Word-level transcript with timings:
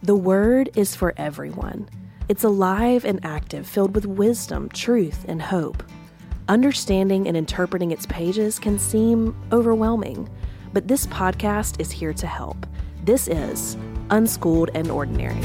The 0.00 0.14
Word 0.14 0.70
is 0.76 0.94
for 0.94 1.12
everyone. 1.16 1.88
It's 2.28 2.44
alive 2.44 3.04
and 3.04 3.18
active, 3.24 3.66
filled 3.66 3.96
with 3.96 4.06
wisdom, 4.06 4.68
truth, 4.68 5.24
and 5.26 5.42
hope. 5.42 5.82
Understanding 6.48 7.26
and 7.26 7.36
interpreting 7.36 7.90
its 7.90 8.06
pages 8.06 8.60
can 8.60 8.78
seem 8.78 9.34
overwhelming, 9.50 10.28
but 10.72 10.86
this 10.86 11.04
podcast 11.08 11.80
is 11.80 11.90
here 11.90 12.12
to 12.12 12.28
help. 12.28 12.64
This 13.02 13.26
is 13.26 13.76
Unschooled 14.10 14.70
and 14.72 14.88
Ordinary. 14.88 15.40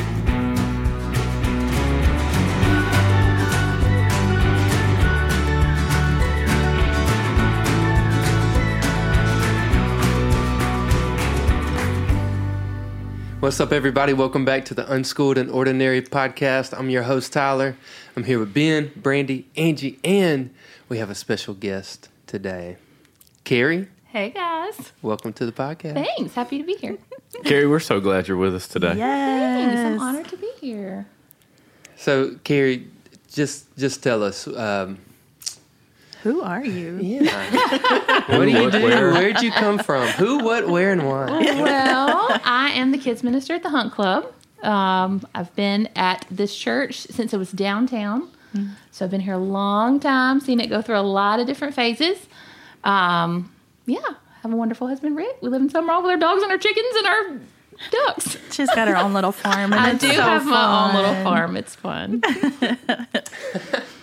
What's 13.43 13.59
up, 13.59 13.73
everybody? 13.73 14.13
Welcome 14.13 14.45
back 14.45 14.63
to 14.65 14.73
the 14.73 14.89
Unschooled 14.89 15.37
and 15.37 15.51
Ordinary 15.51 16.01
podcast. 16.01 16.73
I'm 16.79 16.89
your 16.89 17.03
host, 17.03 17.33
Tyler. 17.33 17.75
I'm 18.15 18.23
here 18.23 18.39
with 18.39 18.53
Ben, 18.53 18.93
Brandy, 18.95 19.49
Angie, 19.57 19.99
and 20.01 20.49
we 20.87 20.99
have 20.99 21.09
a 21.09 21.13
special 21.15 21.53
guest 21.53 22.07
today. 22.25 22.77
Carrie, 23.43 23.89
Hey 24.05 24.29
guys. 24.29 24.93
welcome 25.01 25.33
to 25.33 25.45
the 25.45 25.51
podcast. 25.51 25.93
Thanks. 25.95 26.33
Happy 26.33 26.57
to 26.57 26.63
be 26.63 26.75
here. 26.75 26.97
Carrie, 27.43 27.67
we're 27.67 27.81
so 27.81 27.99
glad 27.99 28.29
you're 28.29 28.37
with 28.37 28.55
us 28.55 28.65
today. 28.65 28.93
Thanks. 28.95 29.01
I'm 29.81 29.91
Yes. 29.95 30.01
honored 30.01 30.29
to 30.29 30.37
be 30.37 30.49
here. 30.61 31.05
So, 31.97 32.35
Carrie, 32.45 32.87
just 33.29 33.75
just 33.75 34.01
tell 34.01 34.23
us, 34.23 34.47
um, 34.47 34.99
Who 36.23 36.41
are 36.41 36.63
you? 36.63 36.99
yeah, 37.01 38.23
what 38.37 38.45
do 38.45 38.51
you 38.51 38.63
what, 38.63 38.71
do? 38.71 38.83
where? 38.83 39.11
Where'd 39.11 39.41
you 39.41 39.51
come 39.51 39.77
from? 39.77 40.07
Who, 40.07 40.43
what, 40.43 40.67
where, 40.67 40.91
and 40.91 41.05
why? 41.05 41.25
Well, 41.27 42.39
I 42.45 42.71
am 42.75 42.91
the 42.91 42.97
kids 42.97 43.23
minister 43.23 43.53
at 43.53 43.63
the 43.63 43.69
Hunt 43.69 43.91
Club. 43.93 44.31
Um, 44.63 45.27
I've 45.35 45.53
been 45.55 45.89
at 45.95 46.25
this 46.31 46.55
church 46.55 47.01
since 47.01 47.33
it 47.33 47.37
was 47.37 47.51
downtown. 47.51 48.29
So 48.91 49.03
I've 49.03 49.11
been 49.11 49.21
here 49.21 49.33
a 49.33 49.37
long 49.39 49.99
time, 49.99 50.39
seen 50.39 50.59
it 50.59 50.67
go 50.67 50.81
through 50.81 50.99
a 50.99 51.01
lot 51.01 51.39
of 51.39 51.47
different 51.47 51.73
phases. 51.73 52.19
Um, 52.83 53.51
yeah, 53.87 53.99
have 54.43 54.53
a 54.53 54.55
wonderful 54.55 54.87
husband, 54.87 55.17
Rick. 55.17 55.41
We 55.41 55.49
live 55.49 55.61
in 55.61 55.69
Sumrall 55.69 56.03
with 56.03 56.11
our 56.11 56.17
dogs 56.17 56.43
and 56.43 56.51
our 56.51 56.59
chickens 56.59 56.95
and 56.97 57.07
our 57.07 57.39
ducks. 57.91 58.37
She's 58.51 58.69
got 58.69 58.87
her 58.87 58.95
own 58.95 59.13
little 59.13 59.31
farm. 59.31 59.73
And 59.73 59.81
I 59.81 59.91
it's 59.91 60.01
do 60.01 60.13
so 60.13 60.21
have 60.21 60.45
my 60.45 60.87
own 60.87 60.95
little 60.95 61.23
farm. 61.23 61.57
It's 61.57 61.75
fun. 61.75 62.21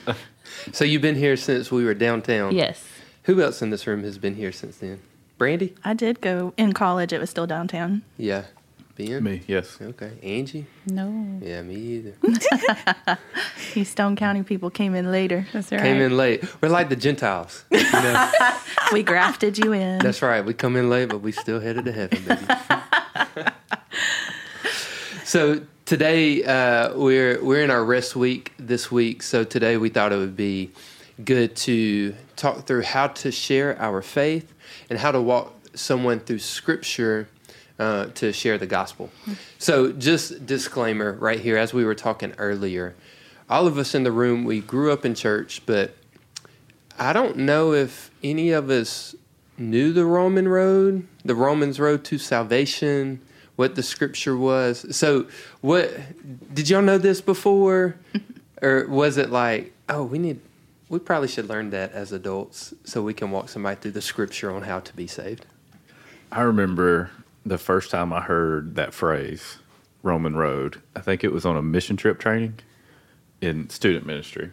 So, 0.73 0.85
you've 0.85 1.03
been 1.03 1.17
here 1.17 1.37
since 1.37 1.71
we 1.71 1.85
were 1.85 1.95
downtown. 1.95 2.55
yes. 2.55 2.83
Who 3.25 3.41
else 3.43 3.61
in 3.63 3.71
this 3.71 3.87
room 3.87 4.03
has 4.03 4.17
been 4.19 4.35
here 4.35 4.51
since 4.53 4.79
then? 4.79 5.01
Brandy? 5.39 5.75
I 5.85 5.95
did 5.95 6.21
go 6.21 6.53
in 6.57 6.73
college. 6.73 7.13
It 7.13 7.21
was 7.21 7.31
still 7.31 7.47
downtown. 7.47 8.03
Yeah. 8.17 8.45
Ben? 8.97 9.23
Me, 9.23 9.43
yes. 9.47 9.79
Okay. 9.81 10.13
Angie? 10.23 10.67
No. 10.87 11.39
Yeah, 11.43 11.63
me 11.63 11.75
either. 11.77 12.15
These 13.75 13.89
Stone 13.89 14.17
County 14.17 14.43
people 14.43 14.69
came 14.71 14.95
in 14.95 15.11
later. 15.13 15.47
That's 15.53 15.71
right. 15.71 15.81
Came 15.81 16.01
in 16.01 16.17
late. 16.17 16.45
We're 16.61 16.69
like 16.71 16.89
the 16.89 16.97
Gentiles. 16.97 17.65
You 17.71 17.83
know? 17.93 18.31
We 18.93 19.03
grafted 19.03 19.57
you 19.59 19.73
in. 19.73 19.99
That's 20.01 20.21
right. 20.23 20.45
We 20.45 20.53
come 20.55 20.77
in 20.77 20.91
late, 20.91 21.09
but 21.09 21.19
we 21.21 21.33
still 21.33 21.61
headed 21.61 21.85
to 21.87 21.93
heaven, 21.93 22.23
baby. 22.27 23.51
so 25.25 25.61
today 25.91 26.45
uh, 26.45 26.97
we're 26.97 27.43
we're 27.43 27.65
in 27.65 27.69
our 27.69 27.85
rest 27.85 28.15
week 28.15 28.53
this 28.61 28.93
week. 28.93 29.25
So 29.25 29.43
today 29.43 29.77
we 29.77 29.89
thought 29.89 30.13
it 30.13 30.19
would 30.19 30.37
be 30.37 30.71
good 31.25 31.57
to 31.67 32.15
talk 32.37 32.65
through 32.65 32.83
how 32.83 33.09
to 33.09 33.33
share 33.33 33.77
our 33.83 34.01
faith 34.01 34.55
and 34.89 35.01
how 35.01 35.11
to 35.11 35.21
walk 35.21 35.53
someone 35.75 36.21
through 36.21 36.39
Scripture. 36.39 37.29
Uh, 37.81 38.05
to 38.15 38.31
share 38.31 38.59
the 38.59 38.67
gospel. 38.67 39.09
So, 39.57 39.91
just 39.91 40.45
disclaimer 40.45 41.15
right 41.15 41.41
here, 41.41 41.57
as 41.57 41.73
we 41.73 41.83
were 41.83 41.95
talking 41.95 42.35
earlier, 42.37 42.95
all 43.49 43.67
of 43.67 43.79
us 43.79 43.95
in 43.95 44.03
the 44.03 44.13
room, 44.13 44.45
we 44.45 44.61
grew 44.61 44.93
up 44.93 45.07
in 45.07 45.15
church, 45.15 45.63
but 45.65 45.97
I 46.99 47.15
don't 47.15 47.39
know 47.39 47.73
if 47.73 48.11
any 48.23 48.51
of 48.51 48.69
us 48.69 49.15
knew 49.57 49.95
the 49.95 50.05
Roman 50.05 50.47
road, 50.47 51.09
the 51.25 51.35
Romans 51.35 51.81
road 51.81 52.05
to 52.05 52.19
salvation, 52.19 53.23
what 53.61 53.75
the 53.75 53.83
scripture 53.83 54.39
was. 54.39 54.87
So, 54.97 55.27
what 55.61 55.95
did 56.55 56.71
y'all 56.71 56.81
know 56.81 56.97
this 56.97 57.21
before, 57.21 57.95
or 58.63 58.87
was 58.89 59.19
it 59.19 59.29
like, 59.29 59.75
oh, 59.91 60.03
we 60.03 60.19
need, 60.19 60.41
we 60.89 60.99
probably 60.99 61.29
should 61.29 61.47
learn 61.47 61.69
that 61.69 61.93
as 61.93 62.11
adults 62.11 62.73
so 62.85 63.03
we 63.03 63.13
can 63.13 63.31
walk 63.31 63.51
somebody 63.51 63.79
through 63.79 63.91
the 63.91 64.01
scripture 64.01 64.51
on 64.51 64.63
how 64.63 64.81
to 64.81 64.97
be 64.97 65.07
saved. 65.07 65.45
I 66.33 66.41
remember 66.41 67.11
the 67.45 67.59
first 67.59 67.91
time 67.91 68.15
I 68.15 68.23
heard 68.23 68.77
that 68.77 68.95
phrase, 68.95 69.59
Roman 70.03 70.35
Road. 70.35 70.81
I 70.97 71.01
think 71.01 71.23
it 71.23 71.31
was 71.31 71.45
on 71.45 71.59
a 71.59 71.63
mission 71.63 71.99
trip 71.99 72.19
training 72.19 72.61
in 73.43 73.69
student 73.69 74.07
ministry. 74.07 74.53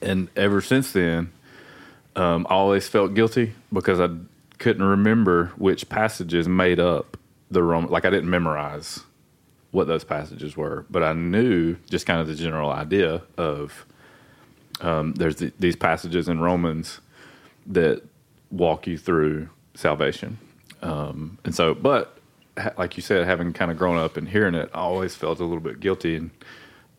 And 0.00 0.28
ever 0.36 0.60
since 0.60 0.92
then, 0.92 1.32
um, 2.14 2.46
I 2.48 2.54
always 2.54 2.86
felt 2.86 3.14
guilty 3.14 3.54
because 3.72 3.98
I 3.98 4.10
couldn't 4.58 4.84
remember 4.84 5.46
which 5.56 5.88
passages 5.88 6.46
made 6.46 6.78
up 6.78 7.16
the 7.50 7.62
Roman. 7.62 7.90
Like 7.90 8.04
I 8.04 8.10
didn't 8.10 8.30
memorize 8.30 9.00
what 9.70 9.86
those 9.86 10.04
passages 10.04 10.56
were, 10.56 10.86
but 10.90 11.02
I 11.02 11.12
knew 11.12 11.76
just 11.90 12.06
kind 12.06 12.20
of 12.20 12.26
the 12.26 12.34
general 12.34 12.70
idea 12.70 13.22
of 13.36 13.84
um, 14.80 15.14
there's 15.14 15.36
th- 15.36 15.52
these 15.58 15.76
passages 15.76 16.28
in 16.28 16.40
Romans 16.40 17.00
that 17.66 18.02
walk 18.50 18.86
you 18.86 18.96
through 18.96 19.48
salvation. 19.74 20.38
Um, 20.82 21.38
and 21.44 21.54
so, 21.54 21.74
but 21.74 22.18
ha- 22.56 22.72
like 22.78 22.96
you 22.96 23.02
said, 23.02 23.26
having 23.26 23.52
kind 23.52 23.70
of 23.70 23.76
grown 23.76 23.98
up 23.98 24.16
and 24.16 24.28
hearing 24.28 24.54
it, 24.54 24.70
I 24.72 24.78
always 24.78 25.14
felt 25.14 25.40
a 25.40 25.44
little 25.44 25.60
bit 25.60 25.80
guilty 25.80 26.16
and 26.16 26.30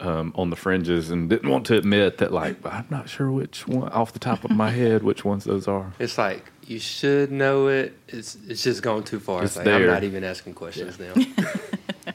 um, 0.02 0.34
on 0.36 0.50
the 0.50 0.56
fringes 0.56 1.09
and 1.09 1.30
didn't 1.30 1.50
want 1.50 1.66
to 1.68 1.78
admit 1.78 2.20
that, 2.20 2.32
like, 2.32 2.56
I'm 2.66 2.86
not 2.90 3.09
sure 3.09 3.32
which 3.32 3.68
one 3.68 3.90
off 3.90 4.14
the 4.14 4.20
top 4.20 4.46
of 4.46 4.52
my 4.52 4.70
head, 4.70 5.04
which 5.04 5.26
ones 5.26 5.44
those 5.44 5.68
are. 5.68 5.94
It's 6.00 6.18
like 6.18 6.52
you 6.69 6.78
should 6.78 7.31
know 7.31 7.68
it. 7.68 7.97
It's 8.07 8.38
it's 8.47 8.62
just 8.62 8.84
going 8.84 9.03
too 9.03 9.19
far. 9.19 9.44
It's, 9.44 9.57
It's 9.57 9.66
like 9.66 9.75
I'm 9.75 9.88
not 9.88 10.03
even 10.03 10.24
asking 10.24 10.53
questions 10.53 11.00
now. 11.00 11.13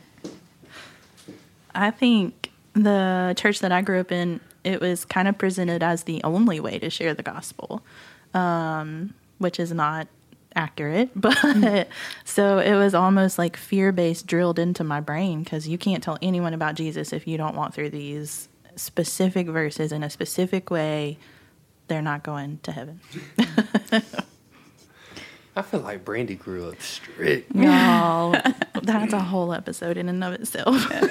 I 1.74 1.90
think 1.90 2.52
the 2.74 3.34
church 3.36 3.58
that 3.60 3.72
I 3.72 3.82
grew 3.82 3.98
up 3.98 4.12
in, 4.12 4.38
it 4.62 4.80
was 4.80 5.04
kind 5.04 5.26
of 5.26 5.36
presented 5.36 5.82
as 5.82 6.04
the 6.04 6.22
only 6.22 6.60
way 6.60 6.78
to 6.78 6.88
share 6.88 7.14
the 7.14 7.22
gospel, 7.24 7.82
um, 8.32 9.14
which 9.38 9.58
is 9.58 9.72
not 9.72 10.06
accurate. 10.54 11.10
But 11.16 11.88
so 12.24 12.58
it 12.60 12.76
was 12.76 12.94
almost 12.94 13.38
like 13.40 13.56
fear 13.56 13.90
based 13.90 14.28
drilled 14.28 14.60
into 14.60 14.84
my 14.84 15.00
brain 15.00 15.42
because 15.42 15.66
you 15.66 15.78
can't 15.78 16.00
tell 16.00 16.16
anyone 16.22 16.54
about 16.54 16.76
Jesus 16.76 17.12
if 17.12 17.26
you 17.26 17.36
don't 17.36 17.56
walk 17.56 17.74
through 17.74 17.90
these 17.90 18.48
specific 18.76 19.48
verses 19.48 19.90
in 19.90 20.04
a 20.04 20.10
specific 20.10 20.70
way. 20.70 21.18
They're 21.88 22.02
not 22.02 22.22
going 22.22 22.60
to 22.62 22.70
heaven. 22.72 23.00
I 25.56 25.62
feel 25.62 25.80
like 25.80 26.04
Brandy 26.04 26.34
grew 26.34 26.68
up 26.68 26.80
strict. 26.82 27.54
Y'all, 27.54 28.36
that's 28.82 29.12
a 29.12 29.20
whole 29.20 29.52
episode 29.52 29.96
in 29.96 30.08
and 30.08 30.22
of 30.24 30.34
itself. 30.34 30.92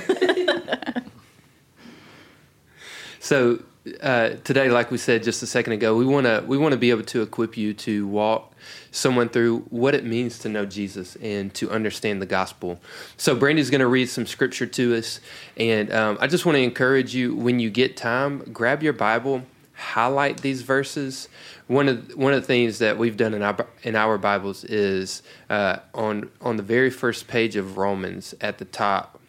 So 3.24 3.64
uh, 4.02 4.32
today, 4.44 4.70
like 4.70 4.92
we 4.92 4.98
said 4.98 5.24
just 5.24 5.42
a 5.44 5.48
second 5.48 5.72
ago, 5.72 5.96
we 5.96 6.06
want 6.06 6.26
to 6.26 6.44
we 6.46 6.58
want 6.58 6.74
to 6.74 6.78
be 6.78 6.90
able 6.90 7.04
to 7.04 7.22
equip 7.22 7.56
you 7.56 7.74
to 7.76 8.06
walk 8.06 8.54
someone 8.92 9.30
through 9.30 9.60
what 9.70 9.96
it 9.96 10.04
means 10.04 10.40
to 10.40 10.50
know 10.50 10.66
Jesus 10.66 11.16
and 11.16 11.54
to 11.54 11.72
understand 11.72 12.22
the 12.22 12.26
gospel. 12.26 12.82
So 13.16 13.34
Brandy's 13.34 13.70
going 13.70 13.80
to 13.80 13.88
read 13.88 14.10
some 14.10 14.26
scripture 14.26 14.66
to 14.66 14.98
us, 14.98 15.22
and 15.56 15.90
um, 15.94 16.18
I 16.20 16.28
just 16.28 16.46
want 16.46 16.58
to 16.58 16.62
encourage 16.62 17.16
you 17.16 17.34
when 17.34 17.62
you 17.62 17.70
get 17.70 17.96
time, 17.96 18.40
grab 18.52 18.84
your 18.84 18.92
Bible, 18.92 19.44
highlight 19.84 20.42
these 20.42 20.62
verses. 20.62 21.30
One 21.68 21.88
of 21.90 22.16
one 22.16 22.34
of 22.34 22.42
the 22.42 22.48
things 22.48 22.80
that 22.80 22.98
we've 22.98 23.18
done 23.18 23.34
in 23.34 23.42
our 23.42 23.68
in 23.84 23.96
our 23.96 24.18
Bibles 24.18 24.64
is 24.64 25.22
uh, 25.50 25.78
on 25.94 26.30
on 26.42 26.58
the 26.58 26.64
very 26.64 26.90
first 26.90 27.28
page 27.28 27.56
of 27.56 27.78
Romans 27.78 28.34
at 28.42 28.58
the 28.58 28.66
top 28.66 29.20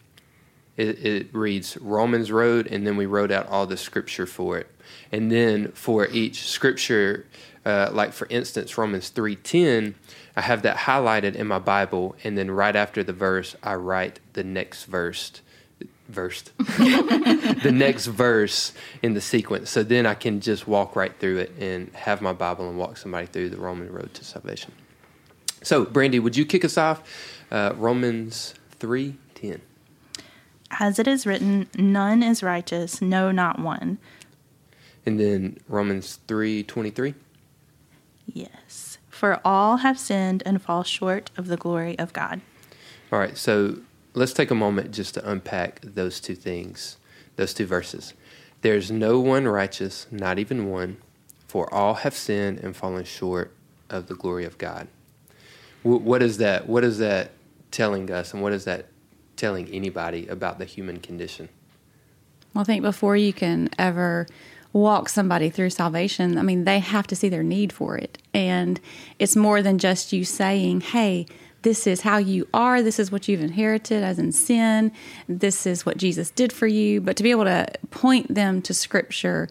it, 0.77 1.05
it 1.05 1.27
reads 1.33 1.77
Romans 1.77 2.31
Road, 2.31 2.67
and 2.67 2.85
then 2.85 2.97
we 2.97 3.05
wrote 3.05 3.31
out 3.31 3.47
all 3.47 3.65
the 3.65 3.77
scripture 3.77 4.25
for 4.25 4.57
it. 4.57 4.69
And 5.11 5.31
then 5.31 5.71
for 5.71 6.07
each 6.07 6.47
scripture, 6.47 7.25
uh, 7.65 7.89
like 7.91 8.13
for 8.13 8.27
instance, 8.29 8.77
Romans 8.77 9.09
three 9.09 9.35
ten, 9.35 9.95
I 10.35 10.41
have 10.41 10.61
that 10.63 10.77
highlighted 10.77 11.35
in 11.35 11.47
my 11.47 11.59
Bible, 11.59 12.15
and 12.23 12.37
then 12.37 12.51
right 12.51 12.75
after 12.75 13.03
the 13.03 13.13
verse, 13.13 13.55
I 13.63 13.75
write 13.75 14.19
the 14.33 14.43
next 14.43 14.85
verse, 14.85 15.41
verse, 16.07 16.41
the 16.57 17.71
next 17.73 18.07
verse 18.07 18.73
in 19.01 19.13
the 19.13 19.21
sequence. 19.21 19.69
So 19.69 19.83
then 19.83 20.05
I 20.05 20.13
can 20.13 20.39
just 20.41 20.67
walk 20.67 20.95
right 20.95 21.13
through 21.19 21.39
it 21.39 21.53
and 21.59 21.93
have 21.93 22.21
my 22.21 22.33
Bible 22.33 22.69
and 22.69 22.77
walk 22.77 22.97
somebody 22.97 23.27
through 23.27 23.49
the 23.49 23.57
Roman 23.57 23.91
road 23.91 24.13
to 24.13 24.23
salvation. 24.23 24.71
So, 25.61 25.85
Brandy, 25.85 26.19
would 26.19 26.37
you 26.37 26.45
kick 26.45 26.63
us 26.63 26.77
off? 26.77 27.01
Uh, 27.51 27.73
Romans 27.75 28.53
three 28.79 29.17
ten. 29.33 29.61
As 30.79 30.99
it 30.99 31.07
is 31.07 31.25
written, 31.25 31.69
none 31.77 32.21
is 32.23 32.43
righteous, 32.43 33.01
no, 33.01 33.31
not 33.31 33.59
one. 33.59 33.97
And 35.05 35.19
then 35.19 35.57
Romans 35.67 36.19
3:23. 36.27 37.13
Yes. 38.25 38.97
For 39.09 39.39
all 39.45 39.77
have 39.77 39.99
sinned 39.99 40.43
and 40.45 40.61
fall 40.61 40.83
short 40.83 41.31
of 41.37 41.47
the 41.47 41.57
glory 41.57 41.97
of 41.99 42.11
God. 42.11 42.41
All 43.11 43.19
right, 43.19 43.37
so 43.37 43.77
let's 44.15 44.33
take 44.33 44.49
a 44.49 44.55
moment 44.55 44.91
just 44.91 45.13
to 45.13 45.29
unpack 45.29 45.81
those 45.81 46.19
two 46.19 46.35
things, 46.35 46.97
those 47.35 47.53
two 47.53 47.65
verses. 47.65 48.13
There's 48.61 48.89
no 48.89 49.19
one 49.19 49.47
righteous, 49.47 50.07
not 50.09 50.39
even 50.39 50.69
one, 50.69 50.97
for 51.47 51.71
all 51.73 51.95
have 51.95 52.15
sinned 52.15 52.59
and 52.59 52.75
fallen 52.75 53.05
short 53.05 53.51
of 53.89 54.07
the 54.07 54.15
glory 54.15 54.45
of 54.45 54.57
God. 54.57 54.87
What 55.83 56.23
is 56.23 56.37
that? 56.39 56.67
What 56.67 56.83
is 56.83 56.97
that 56.97 57.31
telling 57.69 58.09
us, 58.09 58.33
and 58.33 58.41
what 58.41 58.53
is 58.53 58.65
that 58.65 58.87
telling 59.35 59.67
anybody 59.67 60.27
about 60.27 60.57
the 60.57 60.65
human 60.65 60.99
condition? 60.99 61.49
Well, 62.53 62.61
I 62.61 62.65
think 62.65 62.81
before 62.81 63.15
you 63.17 63.33
can 63.33 63.69
ever 63.77 64.25
walk 64.73 65.09
somebody 65.09 65.49
through 65.49 65.69
salvation, 65.69 66.37
I 66.37 66.41
mean, 66.41 66.63
they 66.63 66.79
have 66.79 67.05
to 67.07 67.15
see 67.15 67.29
their 67.29 67.43
need 67.43 67.71
for 67.71 67.97
it. 67.97 68.17
And 68.33 68.79
it's 69.19 69.35
more 69.35 69.61
than 69.61 69.77
just 69.77 70.11
you 70.11 70.25
saying, 70.25 70.81
hey, 70.81 71.27
this 71.65 71.87
is 71.87 72.01
how 72.01 72.17
you 72.17 72.47
are, 72.53 72.83
this 72.83 72.99
is 72.99 73.11
what 73.11 73.27
you've 73.27 73.41
inherited 73.41 74.03
as 74.03 74.19
in 74.19 74.31
sin, 74.31 74.91
this 75.27 75.65
is 75.65 75.83
what 75.83 75.97
Jesus 75.97 76.29
did 76.29 76.53
for 76.53 76.67
you. 76.67 77.01
But 77.01 77.17
to 77.17 77.23
be 77.23 77.31
able 77.31 77.45
to 77.45 77.65
point 77.89 78.33
them 78.33 78.61
to 78.61 78.73
Scripture 78.73 79.49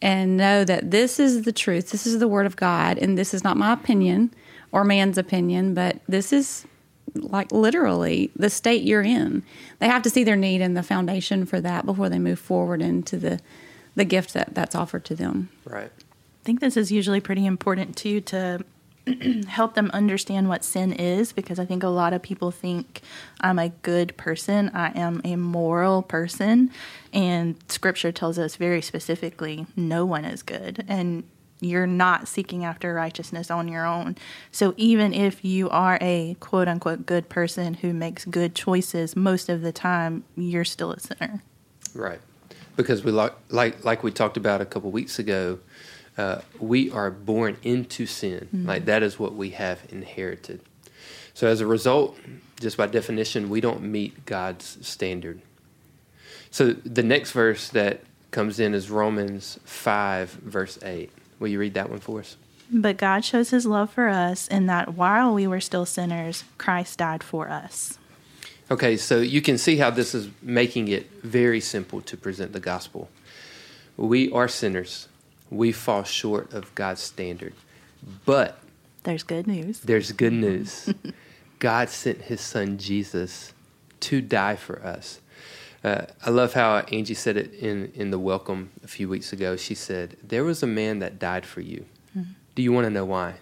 and 0.00 0.38
know 0.38 0.64
that 0.64 0.90
this 0.90 1.20
is 1.20 1.42
the 1.42 1.52
truth, 1.52 1.90
this 1.90 2.06
is 2.06 2.18
the 2.18 2.26
Word 2.26 2.46
of 2.46 2.56
God, 2.56 2.96
and 2.96 3.18
this 3.18 3.34
is 3.34 3.44
not 3.44 3.58
my 3.58 3.74
opinion 3.74 4.32
or 4.72 4.84
man's 4.84 5.18
opinion, 5.18 5.74
but 5.74 6.00
this 6.08 6.32
is 6.32 6.66
like 7.14 7.52
literally 7.52 8.30
the 8.34 8.48
state 8.48 8.82
you're 8.82 9.02
in. 9.02 9.42
They 9.80 9.86
have 9.88 10.02
to 10.04 10.10
see 10.10 10.24
their 10.24 10.36
need 10.36 10.62
and 10.62 10.74
the 10.74 10.82
foundation 10.82 11.44
for 11.44 11.60
that 11.60 11.84
before 11.84 12.08
they 12.08 12.18
move 12.18 12.38
forward 12.38 12.80
into 12.80 13.18
the 13.18 13.38
the 13.96 14.04
gift 14.04 14.32
that 14.32 14.54
that's 14.54 14.74
offered 14.74 15.04
to 15.04 15.14
them. 15.14 15.50
Right. 15.64 15.90
I 15.90 16.44
think 16.44 16.60
this 16.60 16.76
is 16.76 16.90
usually 16.90 17.20
pretty 17.20 17.44
important 17.44 17.96
too 17.96 18.20
to 18.22 18.64
help 19.48 19.74
them 19.74 19.90
understand 19.92 20.48
what 20.48 20.64
sin 20.64 20.92
is 20.92 21.32
because 21.32 21.58
I 21.58 21.64
think 21.64 21.82
a 21.82 21.88
lot 21.88 22.12
of 22.12 22.22
people 22.22 22.50
think 22.50 23.02
I'm 23.40 23.58
a 23.58 23.68
good 23.68 24.16
person, 24.16 24.70
I 24.74 24.98
am 24.98 25.20
a 25.24 25.36
moral 25.36 26.02
person, 26.02 26.70
and 27.12 27.56
scripture 27.68 28.12
tells 28.12 28.38
us 28.38 28.56
very 28.56 28.82
specifically 28.82 29.66
no 29.76 30.04
one 30.04 30.24
is 30.24 30.42
good. 30.42 30.84
And 30.88 31.24
you're 31.60 31.86
not 31.86 32.26
seeking 32.26 32.64
after 32.64 32.94
righteousness 32.94 33.50
on 33.50 33.68
your 33.68 33.86
own. 33.86 34.16
So 34.50 34.74
even 34.76 35.12
if 35.12 35.44
you 35.44 35.68
are 35.70 35.98
a 36.00 36.36
quote 36.40 36.68
unquote 36.68 37.06
good 37.06 37.28
person 37.28 37.74
who 37.74 37.92
makes 37.92 38.24
good 38.24 38.54
choices, 38.54 39.14
most 39.14 39.48
of 39.48 39.62
the 39.62 39.72
time 39.72 40.24
you're 40.36 40.64
still 40.64 40.92
a 40.92 41.00
sinner. 41.00 41.42
Right. 41.94 42.20
Because 42.76 43.04
we 43.04 43.12
like 43.12 43.34
like 43.50 43.84
like 43.84 44.02
we 44.02 44.10
talked 44.10 44.36
about 44.36 44.60
a 44.60 44.64
couple 44.64 44.90
weeks 44.90 45.18
ago, 45.18 45.58
uh, 46.20 46.42
we 46.58 46.90
are 46.90 47.10
born 47.10 47.56
into 47.62 48.04
sin. 48.04 48.48
Mm-hmm. 48.54 48.68
Like 48.68 48.84
that 48.84 49.02
is 49.02 49.18
what 49.18 49.34
we 49.34 49.50
have 49.50 49.80
inherited. 49.88 50.60
So 51.32 51.46
as 51.46 51.62
a 51.62 51.66
result, 51.66 52.18
just 52.60 52.76
by 52.76 52.88
definition, 52.88 53.48
we 53.48 53.62
don't 53.62 53.82
meet 53.82 54.26
God's 54.26 54.86
standard. 54.86 55.40
So 56.50 56.72
the 56.72 57.02
next 57.02 57.32
verse 57.32 57.70
that 57.70 58.02
comes 58.32 58.60
in 58.60 58.74
is 58.74 58.90
Romans 58.90 59.58
5 59.64 60.30
verse 60.30 60.78
8. 60.82 61.10
Will 61.38 61.48
you 61.48 61.58
read 61.58 61.72
that 61.74 61.88
one 61.88 62.00
for 62.00 62.20
us? 62.20 62.36
But 62.70 62.98
God 62.98 63.24
shows 63.24 63.48
his 63.50 63.64
love 63.64 63.90
for 63.90 64.08
us 64.08 64.46
in 64.46 64.66
that 64.66 64.94
while 64.94 65.32
we 65.32 65.46
were 65.46 65.60
still 65.60 65.86
sinners, 65.86 66.44
Christ 66.58 66.98
died 66.98 67.24
for 67.24 67.48
us. 67.48 67.98
Okay, 68.70 68.96
so 68.98 69.20
you 69.20 69.40
can 69.40 69.56
see 69.56 69.78
how 69.78 69.90
this 69.90 70.14
is 70.14 70.28
making 70.42 70.88
it 70.88 71.10
very 71.22 71.60
simple 71.60 72.02
to 72.02 72.16
present 72.16 72.52
the 72.52 72.60
gospel. 72.60 73.08
We 73.96 74.30
are 74.30 74.46
sinners. 74.46 75.08
We 75.50 75.72
fall 75.72 76.04
short 76.04 76.52
of 76.52 76.74
God's 76.74 77.00
standard. 77.00 77.54
But 78.24 78.58
there's 79.02 79.22
good 79.22 79.46
news. 79.46 79.80
There's 79.80 80.12
good 80.12 80.32
news. 80.32 80.92
God 81.58 81.88
sent 81.88 82.22
his 82.22 82.40
son 82.40 82.78
Jesus 82.78 83.52
to 84.00 84.20
die 84.20 84.56
for 84.56 84.82
us. 84.84 85.20
Uh, 85.82 86.06
I 86.24 86.30
love 86.30 86.52
how 86.54 86.78
Angie 86.78 87.14
said 87.14 87.36
it 87.36 87.54
in, 87.54 87.92
in 87.94 88.10
the 88.10 88.18
welcome 88.18 88.70
a 88.84 88.88
few 88.88 89.08
weeks 89.08 89.32
ago. 89.32 89.56
She 89.56 89.74
said, 89.74 90.16
There 90.22 90.44
was 90.44 90.62
a 90.62 90.66
man 90.66 90.98
that 90.98 91.18
died 91.18 91.46
for 91.46 91.60
you. 91.60 91.86
Mm-hmm. 92.16 92.32
Do 92.54 92.62
you 92.62 92.72
want 92.72 92.84
to 92.84 92.90
know 92.90 93.06
why? 93.06 93.36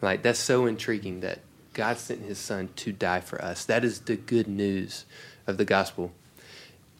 Like, 0.00 0.22
that's 0.22 0.38
so 0.38 0.66
intriguing 0.66 1.20
that 1.20 1.40
God 1.74 1.98
sent 1.98 2.22
his 2.22 2.38
son 2.38 2.70
to 2.76 2.92
die 2.92 3.20
for 3.20 3.42
us. 3.42 3.64
That 3.64 3.84
is 3.84 4.00
the 4.00 4.16
good 4.16 4.46
news 4.46 5.04
of 5.46 5.56
the 5.56 5.64
gospel. 5.64 6.12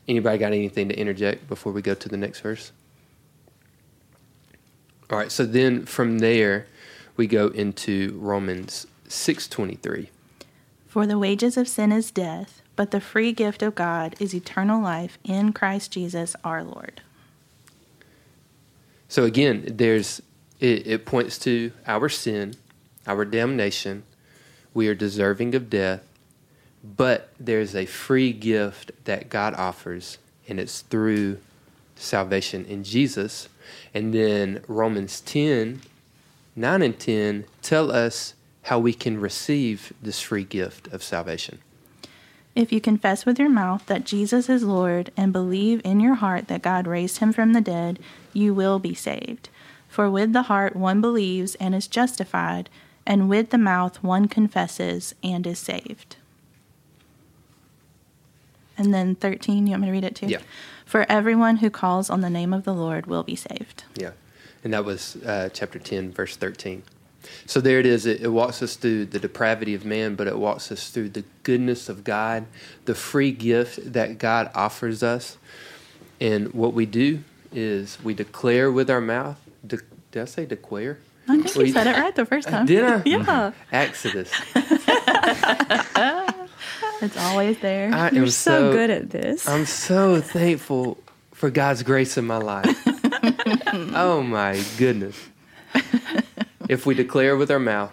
Anybody 0.08 0.38
got 0.38 0.52
anything 0.52 0.88
to 0.88 0.98
interject 0.98 1.48
before 1.48 1.72
we 1.72 1.82
go 1.82 1.94
to 1.94 2.08
the 2.08 2.16
next 2.16 2.40
verse? 2.40 2.72
All 5.12 5.18
right, 5.18 5.30
so 5.30 5.44
then 5.44 5.84
from 5.84 6.20
there 6.20 6.66
we 7.18 7.26
go 7.26 7.48
into 7.48 8.18
Romans 8.18 8.86
6:23. 9.08 10.08
For 10.88 11.06
the 11.06 11.18
wages 11.18 11.58
of 11.58 11.68
sin 11.68 11.92
is 11.92 12.10
death, 12.10 12.62
but 12.76 12.92
the 12.92 13.00
free 13.00 13.32
gift 13.32 13.60
of 13.60 13.74
God 13.74 14.16
is 14.18 14.34
eternal 14.34 14.80
life 14.80 15.18
in 15.22 15.52
Christ 15.52 15.92
Jesus 15.92 16.34
our 16.42 16.64
Lord. 16.64 17.02
So 19.06 19.24
again, 19.24 19.64
there's 19.68 20.22
it, 20.60 20.86
it 20.86 21.04
points 21.04 21.36
to 21.40 21.72
our 21.86 22.08
sin, 22.08 22.54
our 23.06 23.26
damnation. 23.26 24.04
We 24.72 24.88
are 24.88 24.94
deserving 24.94 25.54
of 25.54 25.68
death, 25.68 26.00
but 26.82 27.34
there's 27.38 27.76
a 27.76 27.84
free 27.84 28.32
gift 28.32 28.92
that 29.04 29.28
God 29.28 29.52
offers, 29.56 30.16
and 30.48 30.58
it's 30.58 30.80
through 30.80 31.36
salvation 31.96 32.64
in 32.64 32.84
Jesus. 32.84 33.48
And 33.94 34.12
then 34.12 34.62
Romans 34.68 35.20
10, 35.20 35.82
9 36.56 36.82
and 36.82 36.98
10 36.98 37.44
tell 37.62 37.90
us 37.90 38.34
how 38.62 38.78
we 38.78 38.92
can 38.92 39.20
receive 39.20 39.92
this 40.02 40.20
free 40.20 40.44
gift 40.44 40.88
of 40.88 41.02
salvation. 41.02 41.58
If 42.54 42.70
you 42.70 42.80
confess 42.80 43.24
with 43.24 43.38
your 43.38 43.48
mouth 43.48 43.86
that 43.86 44.04
Jesus 44.04 44.48
is 44.48 44.62
Lord 44.62 45.10
and 45.16 45.32
believe 45.32 45.80
in 45.84 46.00
your 46.00 46.16
heart 46.16 46.48
that 46.48 46.62
God 46.62 46.86
raised 46.86 47.18
him 47.18 47.32
from 47.32 47.54
the 47.54 47.62
dead, 47.62 47.98
you 48.32 48.52
will 48.52 48.78
be 48.78 48.94
saved. 48.94 49.48
For 49.88 50.10
with 50.10 50.32
the 50.32 50.42
heart 50.42 50.76
one 50.76 51.00
believes 51.00 51.54
and 51.56 51.74
is 51.74 51.86
justified, 51.86 52.68
and 53.06 53.28
with 53.28 53.50
the 53.50 53.58
mouth 53.58 54.02
one 54.02 54.28
confesses 54.28 55.14
and 55.22 55.46
is 55.46 55.58
saved. 55.58 56.16
And 58.76 58.92
then 58.92 59.14
13, 59.14 59.66
you 59.66 59.72
want 59.72 59.82
me 59.82 59.88
to 59.88 59.92
read 59.92 60.04
it 60.04 60.16
too? 60.16 60.26
Yeah. 60.26 60.40
For 60.92 61.06
everyone 61.08 61.56
who 61.56 61.70
calls 61.70 62.10
on 62.10 62.20
the 62.20 62.28
name 62.28 62.52
of 62.52 62.64
the 62.64 62.74
Lord 62.74 63.06
will 63.06 63.22
be 63.22 63.34
saved. 63.34 63.84
Yeah. 63.94 64.10
And 64.62 64.74
that 64.74 64.84
was 64.84 65.16
uh, 65.24 65.48
chapter 65.50 65.78
10, 65.78 66.12
verse 66.12 66.36
13. 66.36 66.82
So 67.46 67.62
there 67.62 67.80
it 67.80 67.86
is. 67.86 68.04
It, 68.04 68.20
it, 68.20 68.28
walks 68.28 68.62
us 68.62 68.76
through 68.76 69.06
the 69.06 69.18
depravity 69.18 69.72
of 69.72 69.86
man, 69.86 70.16
but 70.16 70.26
it 70.26 70.36
walks 70.36 70.70
us 70.70 70.90
through 70.90 71.08
the 71.08 71.24
goodness 71.44 71.88
of 71.88 72.04
God, 72.04 72.44
the 72.84 72.94
free 72.94 73.32
gift 73.32 73.94
that 73.94 74.18
God 74.18 74.50
offers 74.54 75.02
us. 75.02 75.38
And 76.20 76.52
what 76.52 76.74
we 76.74 76.84
do 76.84 77.24
is 77.52 77.96
we 78.04 78.12
declare 78.12 78.70
with 78.70 78.90
our 78.90 79.00
mouth. 79.00 79.40
De, 79.66 79.78
did 80.10 80.20
I 80.20 80.26
say 80.26 80.44
declare? 80.44 80.98
I 81.26 81.40
think 81.40 81.54
we, 81.54 81.68
you 81.68 81.72
said 81.72 81.86
it 81.86 81.96
right 81.96 82.14
the 82.14 82.26
first 82.26 82.48
time. 82.50 82.66
Did 82.66 82.84
I? 82.84 83.02
Yeah. 83.06 83.52
Exodus. 83.72 84.30
it's 87.02 87.16
always 87.16 87.58
there. 87.58 87.92
I 87.92 88.10
You're 88.10 88.28
so, 88.28 88.70
so 88.70 88.72
good 88.72 88.90
at 88.90 89.10
this. 89.10 89.48
I'm 89.48 89.66
so 89.66 90.20
thankful 90.20 90.98
for 91.32 91.50
God's 91.50 91.82
grace 91.82 92.16
in 92.16 92.26
my 92.26 92.38
life. 92.38 92.78
oh 93.94 94.22
my 94.22 94.62
goodness 94.78 95.18
if 96.72 96.86
we 96.86 96.94
declare 96.94 97.36
with 97.36 97.50
our 97.50 97.58
mouth 97.58 97.92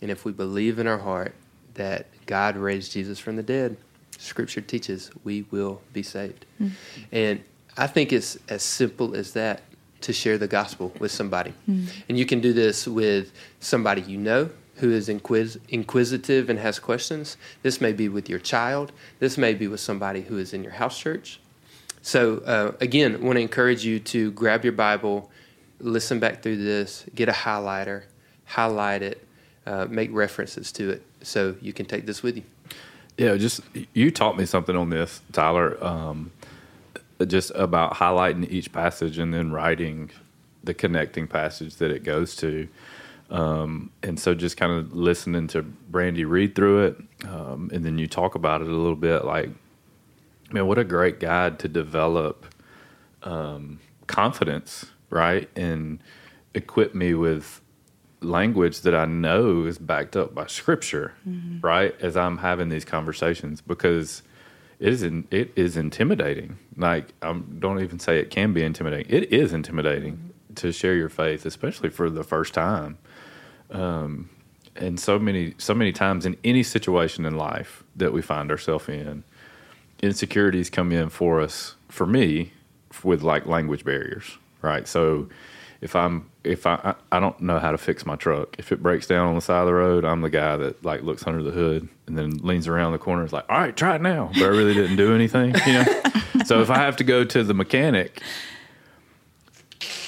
and 0.00 0.10
if 0.10 0.24
we 0.24 0.32
believe 0.32 0.78
in 0.78 0.86
our 0.86 0.98
heart 0.98 1.34
that 1.74 2.06
God 2.26 2.56
raised 2.56 2.92
Jesus 2.92 3.18
from 3.18 3.36
the 3.36 3.42
dead, 3.42 3.76
Scripture 4.18 4.60
teaches 4.60 5.10
we 5.24 5.42
will 5.50 5.80
be 5.92 6.02
saved. 6.02 6.46
Mm-hmm. 6.60 6.74
And 7.10 7.44
I 7.76 7.86
think 7.86 8.12
it's 8.12 8.38
as 8.48 8.62
simple 8.62 9.16
as 9.16 9.32
that 9.32 9.62
to 10.02 10.12
share 10.12 10.38
the 10.38 10.48
gospel 10.48 10.92
with 10.98 11.10
somebody. 11.10 11.52
Mm-hmm. 11.68 11.86
And 12.08 12.18
you 12.18 12.26
can 12.26 12.40
do 12.40 12.52
this 12.52 12.86
with 12.86 13.32
somebody 13.60 14.02
you 14.02 14.18
know 14.18 14.50
who 14.76 14.90
is 14.90 15.08
inquis- 15.08 15.58
inquisitive 15.68 16.48
and 16.48 16.58
has 16.58 16.78
questions. 16.78 17.36
This 17.62 17.80
may 17.80 17.92
be 17.92 18.08
with 18.08 18.28
your 18.28 18.38
child. 18.38 18.92
This 19.18 19.36
may 19.36 19.54
be 19.54 19.66
with 19.66 19.80
somebody 19.80 20.22
who 20.22 20.38
is 20.38 20.52
in 20.52 20.62
your 20.62 20.72
house 20.72 20.98
church. 20.98 21.40
So, 22.00 22.38
uh, 22.38 22.72
again, 22.80 23.14
I 23.14 23.18
want 23.18 23.36
to 23.36 23.42
encourage 23.42 23.84
you 23.84 24.00
to 24.00 24.32
grab 24.32 24.64
your 24.64 24.72
Bible, 24.72 25.30
listen 25.78 26.18
back 26.18 26.42
through 26.42 26.56
this, 26.56 27.04
get 27.14 27.28
a 27.28 27.32
highlighter, 27.32 28.04
highlight 28.44 29.02
it, 29.02 29.26
uh, 29.66 29.86
make 29.88 30.12
references 30.12 30.72
to 30.72 30.90
it, 30.90 31.02
so 31.22 31.54
you 31.60 31.72
can 31.72 31.86
take 31.86 32.06
this 32.06 32.22
with 32.22 32.36
you. 32.36 32.42
Yeah, 33.16 33.36
just 33.36 33.60
you 33.92 34.10
taught 34.10 34.36
me 34.36 34.46
something 34.46 34.74
on 34.74 34.90
this, 34.90 35.20
Tyler. 35.32 35.82
Um, 35.84 36.32
just 37.26 37.52
about 37.54 37.94
highlighting 37.94 38.50
each 38.50 38.72
passage 38.72 39.18
and 39.18 39.32
then 39.32 39.52
writing 39.52 40.10
the 40.64 40.74
connecting 40.74 41.28
passage 41.28 41.76
that 41.76 41.90
it 41.90 42.02
goes 42.02 42.34
to. 42.36 42.68
Um, 43.32 43.90
and 44.02 44.20
so 44.20 44.34
just 44.34 44.58
kind 44.58 44.72
of 44.72 44.94
listening 44.94 45.46
to 45.48 45.62
Brandy 45.62 46.24
read 46.26 46.54
through 46.54 46.84
it, 46.84 46.96
um, 47.26 47.70
and 47.72 47.82
then 47.84 47.96
you 47.96 48.06
talk 48.06 48.34
about 48.34 48.60
it 48.60 48.68
a 48.68 48.70
little 48.70 48.94
bit. 48.94 49.24
Like, 49.24 49.48
man, 50.52 50.66
what 50.66 50.78
a 50.78 50.84
great 50.84 51.18
guide 51.18 51.58
to 51.60 51.68
develop 51.68 52.54
um, 53.22 53.80
confidence, 54.06 54.84
right? 55.08 55.48
And 55.56 56.02
equip 56.54 56.94
me 56.94 57.14
with 57.14 57.62
language 58.20 58.82
that 58.82 58.94
I 58.94 59.06
know 59.06 59.64
is 59.64 59.78
backed 59.78 60.14
up 60.14 60.34
by 60.34 60.46
scripture, 60.46 61.14
right? 61.62 61.94
As 62.02 62.16
I'm 62.18 62.38
having 62.38 62.68
these 62.68 62.84
conversations 62.84 63.62
because 63.62 64.22
it 64.78 64.92
is 64.92 65.02
in, 65.02 65.26
it 65.30 65.52
is 65.56 65.76
intimidating. 65.78 66.58
Like 66.76 67.14
I 67.22 67.32
don't 67.32 67.80
even 67.80 67.98
say 67.98 68.18
it 68.18 68.30
can 68.30 68.52
be 68.52 68.62
intimidating. 68.62 69.06
It 69.08 69.32
is 69.32 69.54
intimidating 69.54 70.34
to 70.56 70.70
share 70.70 70.94
your 70.94 71.08
faith, 71.08 71.46
especially 71.46 71.88
for 71.88 72.10
the 72.10 72.22
first 72.22 72.52
time. 72.52 72.98
Um, 73.72 74.30
and 74.76 74.98
so 74.98 75.18
many 75.18 75.54
so 75.58 75.74
many 75.74 75.92
times 75.92 76.24
in 76.24 76.36
any 76.44 76.62
situation 76.62 77.26
in 77.26 77.36
life 77.36 77.82
that 77.96 78.12
we 78.12 78.22
find 78.22 78.50
ourselves 78.50 78.88
in, 78.88 79.24
insecurities 80.02 80.70
come 80.70 80.92
in 80.92 81.08
for 81.08 81.40
us. 81.40 81.74
For 81.88 82.06
me, 82.06 82.52
with 83.04 83.22
like 83.22 83.46
language 83.46 83.84
barriers, 83.84 84.38
right? 84.62 84.88
So 84.88 85.28
if 85.80 85.96
I'm 85.96 86.30
if 86.44 86.66
I 86.66 86.94
I 87.10 87.20
don't 87.20 87.38
know 87.40 87.58
how 87.58 87.72
to 87.72 87.78
fix 87.78 88.06
my 88.06 88.16
truck, 88.16 88.56
if 88.58 88.72
it 88.72 88.82
breaks 88.82 89.06
down 89.06 89.28
on 89.28 89.34
the 89.34 89.40
side 89.40 89.60
of 89.60 89.66
the 89.66 89.74
road, 89.74 90.04
I'm 90.04 90.22
the 90.22 90.30
guy 90.30 90.56
that 90.56 90.84
like 90.84 91.02
looks 91.02 91.26
under 91.26 91.42
the 91.42 91.50
hood 91.50 91.88
and 92.06 92.16
then 92.16 92.38
leans 92.38 92.68
around 92.68 92.92
the 92.92 92.98
corner. 92.98 93.22
and 93.22 93.28
is 93.28 93.32
like, 93.32 93.46
all 93.48 93.58
right, 93.58 93.76
try 93.76 93.96
it 93.96 94.02
now, 94.02 94.30
but 94.32 94.42
I 94.42 94.46
really 94.46 94.74
didn't 94.74 94.96
do 94.96 95.14
anything, 95.14 95.54
you 95.66 95.72
know. 95.72 95.84
so 96.46 96.62
if 96.62 96.70
I 96.70 96.78
have 96.78 96.96
to 96.96 97.04
go 97.04 97.24
to 97.24 97.44
the 97.44 97.54
mechanic, 97.54 98.22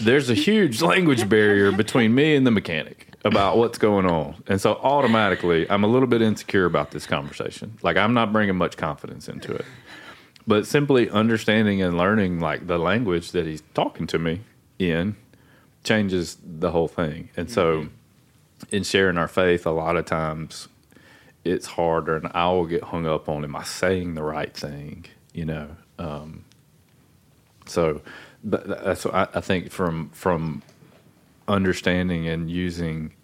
there's 0.01 0.31
a 0.31 0.35
huge 0.35 0.81
language 0.81 1.29
barrier 1.29 1.73
between 1.73 2.15
me 2.15 2.35
and 2.35 2.47
the 2.47 2.51
mechanic 2.51 3.04
about 3.25 3.57
what's 3.57 3.79
going 3.79 4.07
on, 4.07 4.43
and 4.47 4.61
so 4.61 4.75
automatically 4.83 5.69
I'm 5.71 5.85
a 5.85 5.87
little 5.87 6.09
bit 6.09 6.23
insecure 6.23 6.67
about 6.67 6.91
this 6.91 7.07
conversation. 7.07 7.79
Like 7.83 7.97
I'm 7.97 8.15
not 8.15 8.33
bringing 8.33 8.57
much 8.57 8.77
confidence 8.77 9.29
into 9.29 9.55
it. 9.55 9.65
But 10.47 10.67
simply 10.67 11.09
understanding 11.09 11.81
and 11.81 11.97
learning 11.97 12.39
like 12.39 12.67
the 12.67 12.77
language 12.77 13.33
that 13.33 13.47
he's 13.47 13.63
talking 13.73 14.07
to 14.09 14.19
me 14.19 14.41
in 14.79 15.17
changes 15.85 16.37
the 16.45 16.71
whole 16.71 16.89
thing. 16.89 17.31
And 17.35 17.51
so 17.51 17.89
in 18.71 18.83
sharing 18.83 19.19
our 19.19 19.29
faith 19.29 19.67
a 19.67 19.71
lot 19.71 19.97
of 19.97 20.05
times 20.05 20.69
it's 21.45 21.67
harder 21.67 22.17
and 22.17 22.31
i 22.35 22.49
will 22.49 22.65
get 22.65 22.83
hung 22.85 23.07
up 23.07 23.29
on 23.29 23.45
am 23.45 23.57
i 23.57 23.63
saying 23.63 24.15
the 24.15 24.23
right 24.23 24.57
thing? 24.57 25.05
You 25.33 25.45
know 25.45 25.77
um, 25.99 26.45
so 27.67 28.01
but 28.43 28.67
that's 28.67 29.05
what 29.05 29.15
I, 29.15 29.29
I 29.35 29.41
think 29.41 29.71
from 29.71 30.11
from 30.11 30.63
understanding 31.49 32.29
and 32.29 32.51
using 32.51 33.15